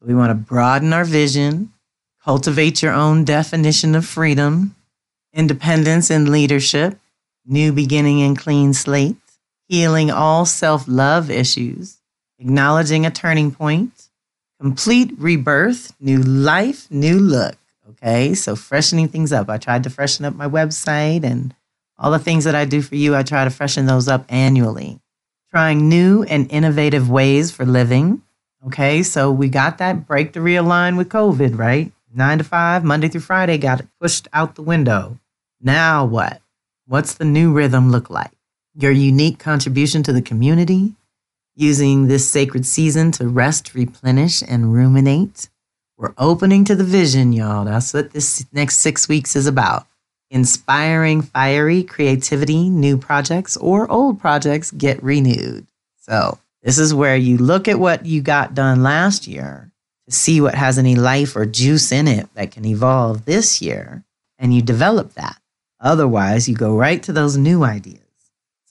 So 0.00 0.06
we 0.06 0.14
want 0.14 0.30
to 0.30 0.34
broaden 0.34 0.94
our 0.94 1.04
vision, 1.04 1.74
cultivate 2.24 2.82
your 2.82 2.94
own 2.94 3.26
definition 3.26 3.94
of 3.94 4.06
freedom, 4.06 4.74
independence 5.34 6.08
and 6.08 6.30
leadership, 6.30 6.98
new 7.44 7.70
beginning 7.70 8.22
and 8.22 8.38
clean 8.38 8.72
slate, 8.72 9.16
healing 9.68 10.10
all 10.10 10.46
self 10.46 10.88
love 10.88 11.30
issues, 11.30 11.98
acknowledging 12.38 13.06
a 13.06 13.10
turning 13.10 13.50
point, 13.50 14.08
complete 14.60 15.12
rebirth, 15.18 15.94
new 16.00 16.18
life, 16.18 16.90
new 16.90 17.18
look. 17.18 17.56
Okay, 17.90 18.34
so 18.34 18.56
freshening 18.56 19.08
things 19.08 19.32
up. 19.32 19.48
I 19.48 19.58
tried 19.58 19.84
to 19.84 19.90
freshen 19.90 20.24
up 20.24 20.34
my 20.34 20.48
website 20.48 21.24
and 21.24 21.54
all 21.98 22.10
the 22.12 22.18
things 22.18 22.44
that 22.44 22.54
I 22.54 22.64
do 22.64 22.80
for 22.80 22.94
you, 22.94 23.16
I 23.16 23.22
try 23.24 23.42
to 23.44 23.50
freshen 23.50 23.86
those 23.86 24.06
up 24.06 24.24
annually. 24.28 25.00
Trying 25.50 25.88
new 25.88 26.22
and 26.22 26.50
innovative 26.52 27.10
ways 27.10 27.50
for 27.50 27.64
living. 27.64 28.22
Okay, 28.66 29.02
so 29.02 29.32
we 29.32 29.48
got 29.48 29.78
that 29.78 30.06
break 30.06 30.32
to 30.34 30.40
realign 30.40 30.96
with 30.96 31.08
COVID, 31.08 31.58
right? 31.58 31.90
Nine 32.14 32.38
to 32.38 32.44
five, 32.44 32.84
Monday 32.84 33.08
through 33.08 33.22
Friday, 33.22 33.58
got 33.58 33.80
it 33.80 33.88
pushed 34.00 34.28
out 34.32 34.54
the 34.54 34.62
window. 34.62 35.18
Now 35.60 36.04
what? 36.04 36.40
What's 36.86 37.14
the 37.14 37.24
new 37.24 37.52
rhythm 37.52 37.90
look 37.90 38.10
like? 38.10 38.37
Your 38.80 38.92
unique 38.92 39.40
contribution 39.40 40.04
to 40.04 40.12
the 40.12 40.22
community, 40.22 40.92
using 41.56 42.06
this 42.06 42.30
sacred 42.30 42.64
season 42.64 43.10
to 43.10 43.26
rest, 43.26 43.74
replenish, 43.74 44.40
and 44.40 44.72
ruminate. 44.72 45.48
We're 45.96 46.14
opening 46.16 46.64
to 46.66 46.76
the 46.76 46.84
vision, 46.84 47.32
y'all. 47.32 47.64
That's 47.64 47.92
what 47.92 48.12
this 48.12 48.46
next 48.52 48.76
six 48.76 49.08
weeks 49.08 49.34
is 49.34 49.48
about 49.48 49.88
inspiring, 50.30 51.22
fiery 51.22 51.82
creativity, 51.82 52.68
new 52.68 52.96
projects 52.96 53.56
or 53.56 53.90
old 53.90 54.20
projects 54.20 54.70
get 54.70 55.02
renewed. 55.02 55.66
So, 55.96 56.38
this 56.62 56.78
is 56.78 56.94
where 56.94 57.16
you 57.16 57.36
look 57.36 57.66
at 57.66 57.80
what 57.80 58.06
you 58.06 58.22
got 58.22 58.54
done 58.54 58.84
last 58.84 59.26
year 59.26 59.72
to 60.06 60.12
see 60.12 60.40
what 60.40 60.54
has 60.54 60.78
any 60.78 60.94
life 60.94 61.34
or 61.34 61.46
juice 61.46 61.90
in 61.90 62.06
it 62.06 62.32
that 62.34 62.52
can 62.52 62.64
evolve 62.64 63.24
this 63.24 63.60
year, 63.60 64.04
and 64.38 64.54
you 64.54 64.62
develop 64.62 65.14
that. 65.14 65.40
Otherwise, 65.80 66.48
you 66.48 66.54
go 66.54 66.76
right 66.76 67.02
to 67.02 67.12
those 67.12 67.36
new 67.36 67.64
ideas. 67.64 68.07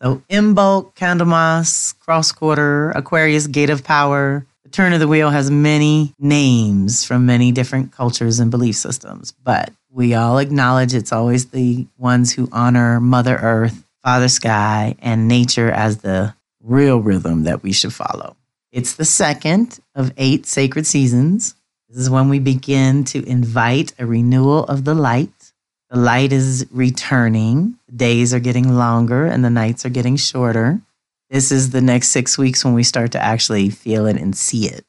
So 0.01 0.21
Imbolc, 0.29 0.93
Candlemas, 0.93 1.97
Cross 1.99 2.33
Quarter, 2.33 2.91
Aquarius, 2.91 3.47
Gate 3.47 3.71
of 3.71 3.83
Power. 3.83 4.45
The 4.63 4.69
turn 4.69 4.93
of 4.93 4.99
the 4.99 5.07
wheel 5.07 5.31
has 5.31 5.49
many 5.49 6.13
names 6.19 7.03
from 7.03 7.25
many 7.25 7.51
different 7.51 7.91
cultures 7.91 8.39
and 8.39 8.51
belief 8.51 8.75
systems, 8.75 9.33
but 9.43 9.71
we 9.89 10.13
all 10.13 10.37
acknowledge 10.37 10.93
it's 10.93 11.11
always 11.11 11.47
the 11.47 11.87
ones 11.97 12.33
who 12.33 12.47
honor 12.51 12.99
Mother 12.99 13.37
Earth, 13.37 13.83
Father 14.03 14.27
Sky, 14.27 14.95
and 14.99 15.27
nature 15.27 15.71
as 15.71 15.97
the 15.97 16.35
real 16.61 16.99
rhythm 16.99 17.43
that 17.43 17.63
we 17.63 17.71
should 17.71 17.93
follow. 17.93 18.35
It's 18.71 18.93
the 18.93 19.05
second 19.05 19.79
of 19.95 20.13
eight 20.17 20.45
sacred 20.45 20.85
seasons. 20.85 21.55
This 21.89 21.97
is 21.97 22.09
when 22.09 22.29
we 22.29 22.37
begin 22.37 23.03
to 23.05 23.23
invite 23.25 23.93
a 23.97 24.05
renewal 24.05 24.65
of 24.65 24.83
the 24.83 24.93
light. 24.93 25.53
The 25.89 25.97
light 25.97 26.33
is 26.33 26.67
returning, 26.69 27.76
days 27.93 28.33
are 28.33 28.39
getting 28.39 28.75
longer, 28.75 29.25
and 29.25 29.43
the 29.43 29.49
nights 29.49 29.85
are 29.85 29.89
getting 29.89 30.15
shorter. 30.15 30.81
This 31.29 31.51
is 31.51 31.71
the 31.71 31.81
next 31.81 32.09
six 32.09 32.37
weeks 32.37 32.63
when 32.63 32.73
we 32.73 32.83
start 32.83 33.11
to 33.13 33.23
actually 33.23 33.69
feel 33.69 34.05
it 34.05 34.17
and 34.17 34.35
see 34.35 34.67
it. 34.67 34.85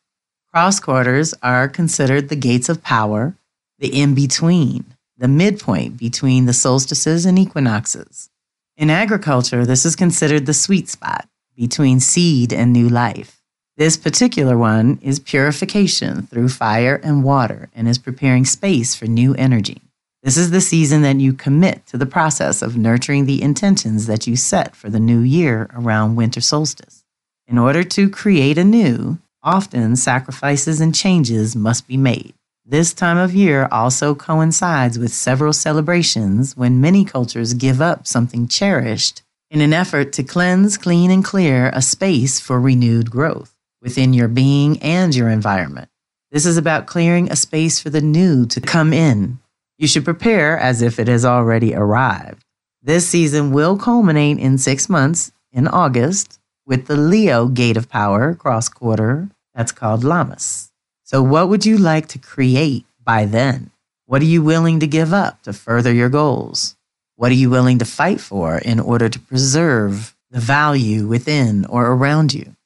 Cross 0.52 0.80
quarters 0.80 1.34
are 1.42 1.68
considered 1.68 2.28
the 2.28 2.36
gates 2.36 2.68
of 2.68 2.82
power, 2.82 3.36
the 3.78 3.88
in 3.88 4.14
between, 4.14 4.84
the 5.16 5.28
midpoint 5.28 5.96
between 5.96 6.46
the 6.46 6.52
solstices 6.52 7.26
and 7.26 7.38
equinoxes. 7.38 8.30
In 8.76 8.90
agriculture, 8.90 9.66
this 9.66 9.84
is 9.84 9.96
considered 9.96 10.46
the 10.46 10.54
sweet 10.54 10.88
spot 10.88 11.28
between 11.56 11.98
seed 11.98 12.52
and 12.52 12.72
new 12.72 12.88
life. 12.88 13.42
This 13.76 13.96
particular 13.96 14.56
one 14.56 14.98
is 15.02 15.20
purification 15.20 16.22
through 16.26 16.48
fire 16.48 17.00
and 17.02 17.22
water 17.22 17.68
and 17.74 17.88
is 17.88 17.98
preparing 17.98 18.44
space 18.44 18.94
for 18.94 19.06
new 19.06 19.34
energy. 19.34 19.82
This 20.22 20.36
is 20.36 20.50
the 20.50 20.60
season 20.60 21.02
that 21.02 21.20
you 21.20 21.32
commit 21.32 21.86
to 21.86 21.96
the 21.96 22.04
process 22.04 22.60
of 22.60 22.76
nurturing 22.76 23.26
the 23.26 23.40
intentions 23.40 24.06
that 24.06 24.26
you 24.26 24.34
set 24.34 24.74
for 24.74 24.90
the 24.90 24.98
new 24.98 25.20
year 25.20 25.70
around 25.72 26.16
winter 26.16 26.40
solstice. 26.40 27.04
In 27.46 27.56
order 27.56 27.84
to 27.84 28.10
create 28.10 28.58
anew, 28.58 29.18
often 29.44 29.94
sacrifices 29.94 30.80
and 30.80 30.92
changes 30.92 31.54
must 31.54 31.86
be 31.86 31.96
made. 31.96 32.34
This 32.66 32.92
time 32.92 33.16
of 33.16 33.32
year 33.32 33.68
also 33.70 34.14
coincides 34.14 34.98
with 34.98 35.12
several 35.12 35.52
celebrations 35.52 36.56
when 36.56 36.80
many 36.80 37.04
cultures 37.04 37.54
give 37.54 37.80
up 37.80 38.06
something 38.06 38.48
cherished 38.48 39.22
in 39.50 39.60
an 39.60 39.72
effort 39.72 40.12
to 40.14 40.24
cleanse, 40.24 40.76
clean, 40.76 41.12
and 41.12 41.24
clear 41.24 41.70
a 41.72 41.80
space 41.80 42.40
for 42.40 42.60
renewed 42.60 43.10
growth 43.10 43.54
within 43.80 44.12
your 44.12 44.28
being 44.28 44.78
and 44.82 45.14
your 45.14 45.28
environment. 45.28 45.88
This 46.32 46.44
is 46.44 46.56
about 46.56 46.86
clearing 46.86 47.30
a 47.30 47.36
space 47.36 47.80
for 47.80 47.88
the 47.88 48.02
new 48.02 48.44
to 48.46 48.60
come 48.60 48.92
in. 48.92 49.38
You 49.78 49.86
should 49.86 50.04
prepare 50.04 50.58
as 50.58 50.82
if 50.82 50.98
it 50.98 51.06
has 51.06 51.24
already 51.24 51.72
arrived. 51.72 52.44
This 52.82 53.08
season 53.08 53.52
will 53.52 53.78
culminate 53.78 54.38
in 54.38 54.58
six 54.58 54.88
months 54.88 55.30
in 55.52 55.68
August 55.68 56.40
with 56.66 56.86
the 56.86 56.96
Leo 56.96 57.46
Gate 57.46 57.76
of 57.76 57.88
Power 57.88 58.34
cross 58.34 58.68
quarter 58.68 59.28
that's 59.54 59.70
called 59.70 60.02
Lammas. 60.02 60.72
So, 61.04 61.22
what 61.22 61.48
would 61.48 61.64
you 61.64 61.78
like 61.78 62.08
to 62.08 62.18
create 62.18 62.86
by 63.04 63.24
then? 63.24 63.70
What 64.06 64.20
are 64.20 64.26
you 64.26 64.42
willing 64.42 64.80
to 64.80 64.88
give 64.88 65.12
up 65.12 65.42
to 65.42 65.52
further 65.52 65.92
your 65.92 66.08
goals? 66.08 66.76
What 67.14 67.30
are 67.30 67.36
you 67.36 67.48
willing 67.48 67.78
to 67.78 67.84
fight 67.84 68.20
for 68.20 68.58
in 68.58 68.80
order 68.80 69.08
to 69.08 69.20
preserve 69.20 70.16
the 70.30 70.40
value 70.40 71.06
within 71.06 71.64
or 71.66 71.86
around 71.86 72.34
you? 72.34 72.56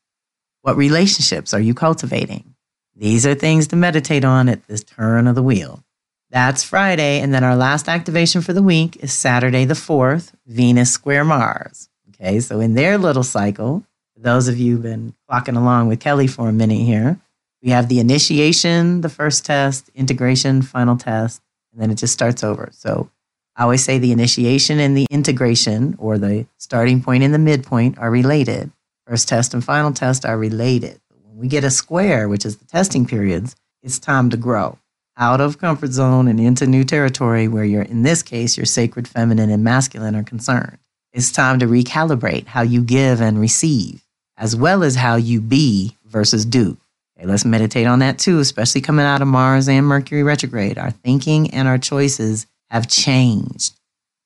What 0.63 0.77
relationships 0.77 1.53
are 1.53 1.61
you 1.61 1.75
cultivating? 1.75 2.55
These 2.97 3.27
are 3.27 3.35
things 3.35 3.67
to 3.69 3.77
meditate 3.77 4.25
on 4.25 4.49
at 4.49 4.67
this 4.67 4.83
turn 4.83 5.27
of 5.27 5.35
the 5.35 5.43
wheel. 5.43 5.85
That's 6.33 6.65
Friday. 6.65 7.21
And 7.21 7.35
then 7.35 7.45
our 7.45 7.55
last 7.55 7.91
activation 7.91 8.41
for 8.41 8.55
the 8.55 8.63
week 8.63 8.97
is 8.97 9.13
Saturday 9.13 9.67
the 9.67 9.75
4th, 9.75 10.33
Venus 10.47 10.91
square 10.91 11.25
Mars. 11.25 11.91
Okay, 12.09 12.41
so 12.41 12.59
in 12.59 12.73
their 12.73 12.97
little 12.97 13.23
cycle, 13.23 13.85
those 14.17 14.49
of 14.49 14.59
you 14.59 14.75
who've 14.75 14.83
been 14.83 15.15
clocking 15.31 15.59
along 15.59 15.89
with 15.89 16.01
Kelly 16.01 16.27
for 16.27 16.49
a 16.49 16.53
minute 16.53 16.81
here, 16.81 17.21
we 17.63 17.69
have 17.71 17.91
the 17.91 18.01
initiation, 18.01 19.03
the 19.03 19.11
first 19.11 19.45
test, 19.45 19.91
integration, 19.95 20.63
final 20.63 20.97
test, 20.97 21.43
and 21.71 21.83
then 21.83 21.91
it 21.91 21.97
just 21.97 22.15
starts 22.15 22.43
over. 22.43 22.71
So 22.73 23.11
I 23.55 23.65
always 23.65 23.85
say 23.85 23.99
the 23.99 24.13
initiation 24.13 24.81
and 24.81 24.97
the 24.97 25.07
integration, 25.11 25.97
or 25.99 26.17
the 26.17 26.47
starting 26.57 27.03
point 27.03 27.25
and 27.25 27.35
the 27.35 27.39
midpoint, 27.39 27.99
are 27.99 28.11
related. 28.11 28.73
First 29.07 29.29
test 29.29 29.53
and 29.53 29.63
final 29.63 29.93
test 29.93 30.25
are 30.25 30.39
related. 30.39 30.99
When 31.25 31.37
we 31.37 31.49
get 31.49 31.63
a 31.63 31.71
square, 31.71 32.27
which 32.27 32.47
is 32.47 32.57
the 32.57 32.65
testing 32.65 33.05
periods, 33.05 33.55
it's 33.83 33.99
time 33.99 34.31
to 34.31 34.39
grow 34.39 34.79
out 35.17 35.41
of 35.41 35.59
comfort 35.59 35.93
zone 35.93 36.29
and 36.29 36.41
into 36.41 36.67
new 36.67 36.85
territory 36.85 37.49
where 37.49 37.65
you're, 37.65 37.83
in 37.83 38.03
this 38.03 38.23
case, 38.23 38.57
your 38.57 38.67
sacred 38.67 39.07
feminine 39.07 39.51
and 39.51 39.63
masculine 39.63 40.17
are 40.17 40.23
concerned. 40.23 40.79
It's 41.13 41.31
time 41.31 41.59
to 41.59 41.67
recalibrate 41.67 42.47
how 42.47 42.63
you 42.63 42.83
give 42.83 43.21
and 43.21 43.39
receive, 43.39 44.03
as 44.37 44.57
well 44.57 44.83
as 44.83 44.97
how 44.97 45.17
you 45.17 45.41
be 45.41 45.97
versus 46.07 46.47
do. 46.47 46.79
Okay, 47.17 47.27
let's 47.27 47.45
meditate 47.45 47.87
on 47.87 47.99
that 47.99 48.19
too, 48.19 48.39
especially 48.39 48.81
coming 48.81 49.05
out 49.05 49.21
of 49.21 49.29
Mars 49.29 49.69
and 49.69 49.87
Mercury 49.87 50.23
retrograde. 50.23 50.79
Our 50.79 50.91
thinking 50.91 51.51
and 51.51 51.69
our 51.69 51.79
choices 51.79 52.47
have 52.71 52.89
changed. 52.89 53.75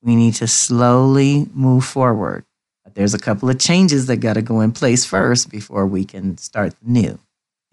We 0.02 0.14
need 0.14 0.34
to 0.34 0.46
slowly 0.46 1.48
move 1.52 1.84
forward. 1.84 2.44
But 2.84 2.94
there's 2.94 3.14
a 3.14 3.18
couple 3.18 3.50
of 3.50 3.58
changes 3.58 4.06
that 4.06 4.18
got 4.18 4.34
to 4.34 4.42
go 4.42 4.60
in 4.60 4.70
place 4.70 5.04
first 5.04 5.50
before 5.50 5.86
we 5.86 6.04
can 6.04 6.38
start 6.38 6.74
new. 6.80 7.18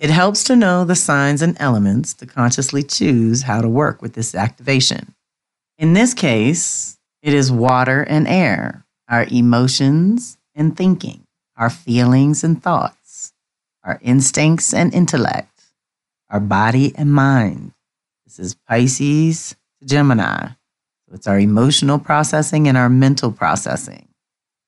It 0.04 0.10
helps 0.10 0.44
to 0.44 0.58
know 0.58 0.84
the 0.84 0.98
signs 0.98 1.42
and 1.42 1.56
elements 1.62 2.14
to 2.16 2.26
consciously 2.26 2.84
choose 2.84 3.44
how 3.44 3.62
to 3.62 3.70
work 3.70 4.02
with 4.02 4.16
this 4.16 4.36
activation. 4.36 5.16
In 5.78 5.94
this 5.94 6.14
case, 6.14 6.98
it 7.22 7.34
is 7.34 7.54
water 7.54 8.04
and 8.04 8.28
air, 8.28 8.86
our 9.08 9.26
emotions 9.32 10.38
and 10.54 10.76
thinking, 10.76 11.24
our 11.56 11.70
feelings 11.70 12.44
and 12.44 12.62
thoughts 12.62 13.32
our 13.84 14.00
instincts 14.02 14.74
and 14.74 14.94
intellect, 14.94 15.64
our 16.30 16.40
body 16.40 16.94
and 16.96 17.14
mind. 17.14 17.74
This 18.26 18.40
is 18.40 18.56
Pisces 18.56 19.56
to 19.82 19.88
Gemini. 19.88 20.48
So 21.08 21.16
it's 21.16 21.28
our 21.28 21.40
emotional 21.40 22.00
processing 22.00 22.68
and 22.68 22.78
our 22.78 22.90
mental 22.90 23.32
processing. 23.32 24.08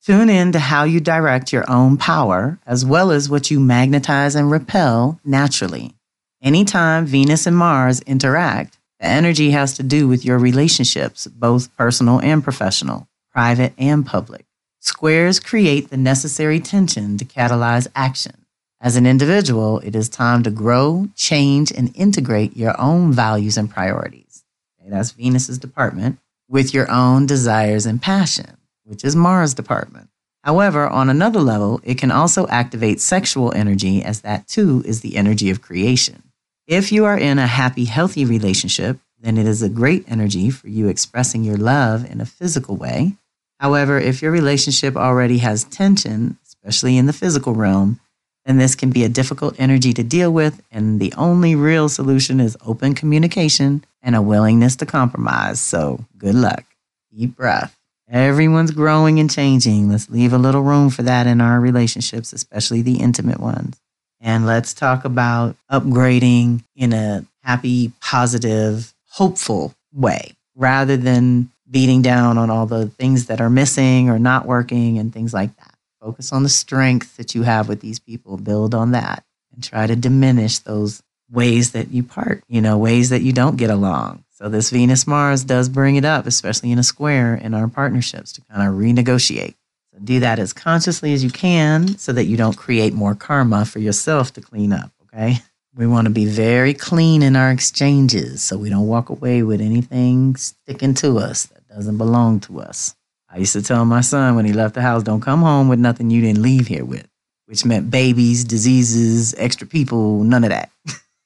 Tune 0.06 0.30
in 0.30 0.52
to 0.52 0.60
how 0.60 0.84
you 0.84 1.00
direct 1.00 1.52
your 1.52 1.68
own 1.68 1.98
power 1.98 2.60
as 2.68 2.86
well 2.86 3.10
as 3.10 3.28
what 3.28 3.50
you 3.50 3.60
magnetize 3.60 4.36
and 4.36 4.52
repel 4.52 5.20
naturally. 5.26 5.96
Anytime 6.44 7.08
Venus 7.08 7.48
and 7.48 7.58
Mars 7.58 8.02
interact, 8.02 8.78
the 9.00 9.08
energy 9.08 9.50
has 9.50 9.74
to 9.78 9.82
do 9.84 10.08
with 10.08 10.24
your 10.24 10.38
relationships, 10.38 11.26
both 11.26 11.76
personal 11.76 12.22
and 12.22 12.44
professional, 12.44 13.08
private 13.34 13.74
and 13.80 14.06
public. 14.06 14.46
Squares 14.80 15.40
create 15.40 15.90
the 15.90 15.98
necessary 15.98 16.60
tension 16.60 17.18
to 17.18 17.26
catalyze 17.26 17.88
action. 17.96 18.46
As 18.80 18.98
an 18.98 19.08
individual, 19.08 19.80
it 19.80 19.96
is 19.96 20.08
time 20.08 20.44
to 20.44 20.52
grow, 20.52 21.08
change, 21.16 21.72
and 21.72 21.92
integrate 21.96 22.56
your 22.56 22.80
own 22.80 23.12
values 23.12 23.58
and 23.58 23.72
priorities. 23.72 24.44
Okay, 24.80 24.92
that's 24.92 25.14
Venus's 25.14 25.58
department 25.58 26.20
with 26.48 26.76
your 26.76 26.92
own 26.92 27.26
desires 27.26 27.88
and 27.88 28.00
passion, 28.00 28.55
which 28.86 29.04
is 29.04 29.16
Mars' 29.16 29.54
department. 29.54 30.10
However, 30.44 30.88
on 30.88 31.10
another 31.10 31.40
level, 31.40 31.82
it 31.84 31.98
can 31.98 32.12
also 32.12 32.48
activate 32.48 33.02
sexual 33.02 33.52
energy, 33.54 34.04
as 34.04 34.22
that 34.22 34.48
too 34.48 34.84
is 34.86 35.02
the 35.02 35.18
energy 35.18 35.50
of 35.50 35.62
creation. 35.62 36.24
If 36.68 36.92
you 36.92 37.06
are 37.06 37.18
in 37.18 37.40
a 37.40 37.48
happy, 37.48 37.86
healthy 37.86 38.26
relationship, 38.26 39.00
then 39.20 39.38
it 39.38 39.48
is 39.48 39.64
a 39.64 39.70
great 39.70 40.06
energy 40.08 40.52
for 40.52 40.68
you 40.68 40.88
expressing 40.88 41.44
your 41.44 41.58
love 41.58 42.10
in 42.10 42.22
a 42.22 42.26
physical 42.26 42.76
way. 42.76 43.14
However, 43.60 44.00
if 44.00 44.22
your 44.22 44.32
relationship 44.32 44.96
already 44.96 45.40
has 45.40 45.64
tension, 45.64 46.38
especially 46.46 46.98
in 46.98 47.08
the 47.08 47.14
physical 47.14 47.54
realm, 47.54 48.00
then 48.46 48.58
this 48.58 48.76
can 48.76 48.92
be 48.92 49.04
a 49.04 49.10
difficult 49.10 49.56
energy 49.58 49.94
to 49.94 50.04
deal 50.04 50.32
with. 50.32 50.62
And 50.72 51.00
the 51.00 51.14
only 51.18 51.56
real 51.56 51.90
solution 51.90 52.40
is 52.40 52.58
open 52.66 52.94
communication 52.94 53.84
and 54.04 54.16
a 54.16 54.22
willingness 54.22 54.76
to 54.78 54.86
compromise. 54.86 55.60
So 55.60 56.06
good 56.18 56.36
luck. 56.36 56.64
Deep 57.12 57.36
breath. 57.36 57.76
Everyone's 58.10 58.72
growing 58.72 59.20
and 59.20 59.32
changing. 59.32 59.90
Let's 59.90 60.10
leave 60.10 60.34
a 60.34 60.38
little 60.38 60.62
room 60.62 60.90
for 60.90 61.04
that 61.04 61.26
in 61.26 61.42
our 61.42 61.60
relationships, 61.60 62.34
especially 62.34 62.82
the 62.82 63.00
intimate 63.00 63.40
ones. 63.40 63.82
And 64.22 64.46
let's 64.46 64.74
talk 64.74 65.06
about 65.06 65.56
upgrading 65.72 66.64
in 66.76 66.94
a 66.94 67.26
happy, 67.44 67.92
positive, 68.02 68.94
hopeful 69.10 69.74
way 69.94 70.36
rather 70.56 70.98
than 70.98 71.52
beating 71.70 72.02
down 72.02 72.38
on 72.38 72.50
all 72.50 72.66
the 72.66 72.88
things 72.88 73.26
that 73.28 73.42
are 73.42 73.50
missing 73.50 74.10
or 74.10 74.20
not 74.20 74.46
working 74.46 74.98
and 74.98 75.14
things 75.14 75.34
like 75.34 75.56
that. 75.58 75.76
Focus 76.02 76.32
on 76.32 76.44
the 76.44 76.50
strength 76.50 77.18
that 77.18 77.34
you 77.34 77.44
have 77.44 77.68
with 77.68 77.82
these 77.82 78.00
people, 78.00 78.38
build 78.38 78.76
on 78.76 78.92
that, 78.92 79.24
and 79.54 79.64
try 79.64 79.88
to 79.88 79.96
diminish 79.96 80.60
those 80.60 81.02
ways 81.32 81.72
that 81.72 81.90
you 81.92 82.04
part, 82.04 82.44
you 82.48 82.62
know, 82.62 82.78
ways 82.78 83.10
that 83.10 83.22
you 83.22 83.34
don't 83.34 83.58
get 83.58 83.70
along. 83.70 84.25
So, 84.38 84.50
this 84.50 84.70
Venus 84.70 85.08
Mars 85.08 85.46
does 85.46 85.70
bring 85.70 85.96
it 85.96 86.04
up, 86.04 86.28
especially 86.28 86.74
in 86.74 86.78
a 86.78 86.84
square 86.84 87.36
in 87.36 87.54
our 87.54 87.70
partnerships 87.70 88.34
to 88.34 88.42
kind 88.42 88.68
of 88.68 88.76
renegotiate. 88.76 89.56
So, 89.94 90.00
do 90.04 90.20
that 90.20 90.40
as 90.40 90.52
consciously 90.52 91.14
as 91.14 91.24
you 91.24 91.30
can 91.30 91.98
so 91.98 92.12
that 92.12 92.26
you 92.26 92.36
don't 92.36 92.58
create 92.58 92.94
more 92.94 93.16
karma 93.16 93.64
for 93.64 93.80
yourself 93.80 94.34
to 94.34 94.42
clean 94.42 94.74
up, 94.74 94.92
okay? 95.04 95.38
We 95.74 95.88
want 95.88 96.08
to 96.08 96.14
be 96.14 96.26
very 96.26 96.74
clean 96.74 97.24
in 97.24 97.38
our 97.38 97.50
exchanges 97.50 98.42
so 98.42 98.58
we 98.58 98.70
don't 98.70 98.88
walk 98.88 99.08
away 99.08 99.42
with 99.42 99.62
anything 99.62 100.36
sticking 100.36 100.96
to 100.96 101.18
us 101.18 101.46
that 101.46 101.66
doesn't 101.70 101.98
belong 101.98 102.42
to 102.42 102.60
us. 102.60 102.94
I 103.30 103.38
used 103.38 103.54
to 103.54 103.62
tell 103.62 103.86
my 103.86 104.02
son 104.02 104.36
when 104.36 104.44
he 104.44 104.52
left 104.52 104.76
the 104.76 104.82
house, 104.82 105.02
don't 105.02 105.22
come 105.22 105.44
home 105.44 105.70
with 105.70 105.80
nothing 105.80 106.10
you 106.10 106.20
didn't 106.20 106.42
leave 106.42 106.68
here 106.68 106.84
with, 106.84 107.08
which 107.46 107.64
meant 107.64 107.90
babies, 107.90 108.44
diseases, 108.44 109.34
extra 109.38 109.66
people, 109.66 110.26
none 110.26 110.44
of 110.44 110.50
that. 110.50 110.72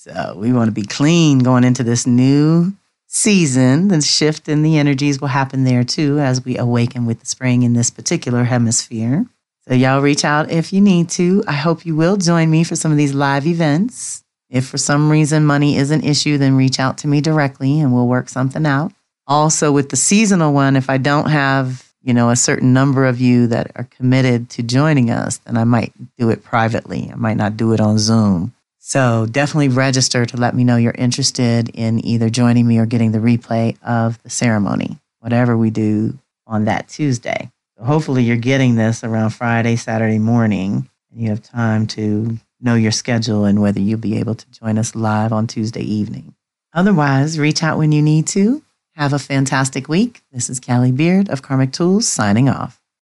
so 0.03 0.35
we 0.37 0.51
want 0.51 0.67
to 0.67 0.73
be 0.73 0.85
clean 0.85 1.39
going 1.39 1.63
into 1.63 1.81
this 1.81 2.05
new 2.05 2.73
season. 3.07 3.87
The 3.87 4.01
shift 4.01 4.49
in 4.49 4.61
the 4.61 4.77
energies 4.77 5.21
will 5.21 5.29
happen 5.29 5.63
there 5.63 5.85
too 5.85 6.19
as 6.19 6.43
we 6.43 6.57
awaken 6.57 7.05
with 7.05 7.21
the 7.21 7.25
spring 7.25 7.63
in 7.63 7.71
this 7.71 7.89
particular 7.89 8.43
hemisphere. 8.43 9.25
So 9.65 9.75
y'all 9.75 10.01
reach 10.01 10.25
out 10.25 10.51
if 10.51 10.73
you 10.73 10.81
need 10.81 11.07
to. 11.11 11.41
I 11.47 11.53
hope 11.53 11.85
you 11.85 11.95
will 11.95 12.17
join 12.17 12.51
me 12.51 12.65
for 12.65 12.75
some 12.75 12.91
of 12.91 12.97
these 12.97 13.13
live 13.13 13.47
events. 13.47 14.25
If 14.49 14.67
for 14.67 14.77
some 14.77 15.09
reason 15.09 15.45
money 15.45 15.77
is 15.77 15.89
an 15.89 16.03
issue, 16.03 16.37
then 16.37 16.57
reach 16.57 16.81
out 16.81 16.97
to 16.97 17.07
me 17.07 17.21
directly 17.21 17.79
and 17.79 17.93
we'll 17.93 18.09
work 18.09 18.27
something 18.27 18.65
out. 18.65 18.91
Also 19.25 19.71
with 19.71 19.89
the 19.89 19.95
seasonal 19.95 20.51
one, 20.51 20.75
if 20.75 20.89
I 20.89 20.97
don't 20.97 21.29
have, 21.29 21.93
you 22.01 22.13
know, 22.13 22.29
a 22.29 22.35
certain 22.35 22.73
number 22.73 23.05
of 23.05 23.21
you 23.21 23.47
that 23.47 23.71
are 23.77 23.85
committed 23.85 24.49
to 24.49 24.63
joining 24.63 25.11
us, 25.11 25.37
then 25.37 25.55
I 25.55 25.63
might 25.63 25.93
do 26.17 26.29
it 26.29 26.43
privately. 26.43 27.09
I 27.09 27.15
might 27.15 27.37
not 27.37 27.55
do 27.55 27.71
it 27.71 27.79
on 27.79 27.97
Zoom. 27.97 28.53
So 28.85 29.25
definitely 29.25 29.69
register 29.69 30.25
to 30.25 30.35
let 30.35 30.53
me 30.53 30.65
know 30.65 30.75
you're 30.75 30.91
interested 30.91 31.69
in 31.69 32.05
either 32.05 32.29
joining 32.29 32.67
me 32.67 32.79
or 32.79 32.85
getting 32.85 33.13
the 33.13 33.19
replay 33.19 33.81
of 33.81 34.21
the 34.23 34.29
ceremony, 34.29 34.99
whatever 35.21 35.55
we 35.55 35.69
do 35.69 36.19
on 36.45 36.65
that 36.65 36.89
Tuesday. 36.89 37.49
So 37.77 37.85
hopefully 37.85 38.23
you're 38.23 38.35
getting 38.35 38.75
this 38.75 39.01
around 39.01 39.29
Friday, 39.29 39.77
Saturday 39.77 40.19
morning, 40.19 40.89
and 41.09 41.21
you 41.21 41.29
have 41.29 41.41
time 41.41 41.87
to 41.87 42.37
know 42.59 42.75
your 42.75 42.91
schedule 42.91 43.45
and 43.45 43.61
whether 43.61 43.79
you'll 43.79 43.99
be 43.99 44.17
able 44.17 44.35
to 44.35 44.51
join 44.51 44.77
us 44.77 44.95
live 44.95 45.31
on 45.31 45.47
Tuesday 45.47 45.83
evening. 45.83 46.35
Otherwise, 46.73 47.39
reach 47.39 47.63
out 47.63 47.77
when 47.77 47.93
you 47.93 48.01
need 48.01 48.27
to. 48.27 48.63
Have 48.95 49.13
a 49.13 49.17
fantastic 49.17 49.87
week. 49.87 50.23
This 50.33 50.49
is 50.49 50.59
Kelly 50.59 50.91
Beard 50.91 51.29
of 51.29 51.41
Karmic 51.41 51.71
Tools 51.71 52.05
signing 52.05 52.49
off. 52.49 52.82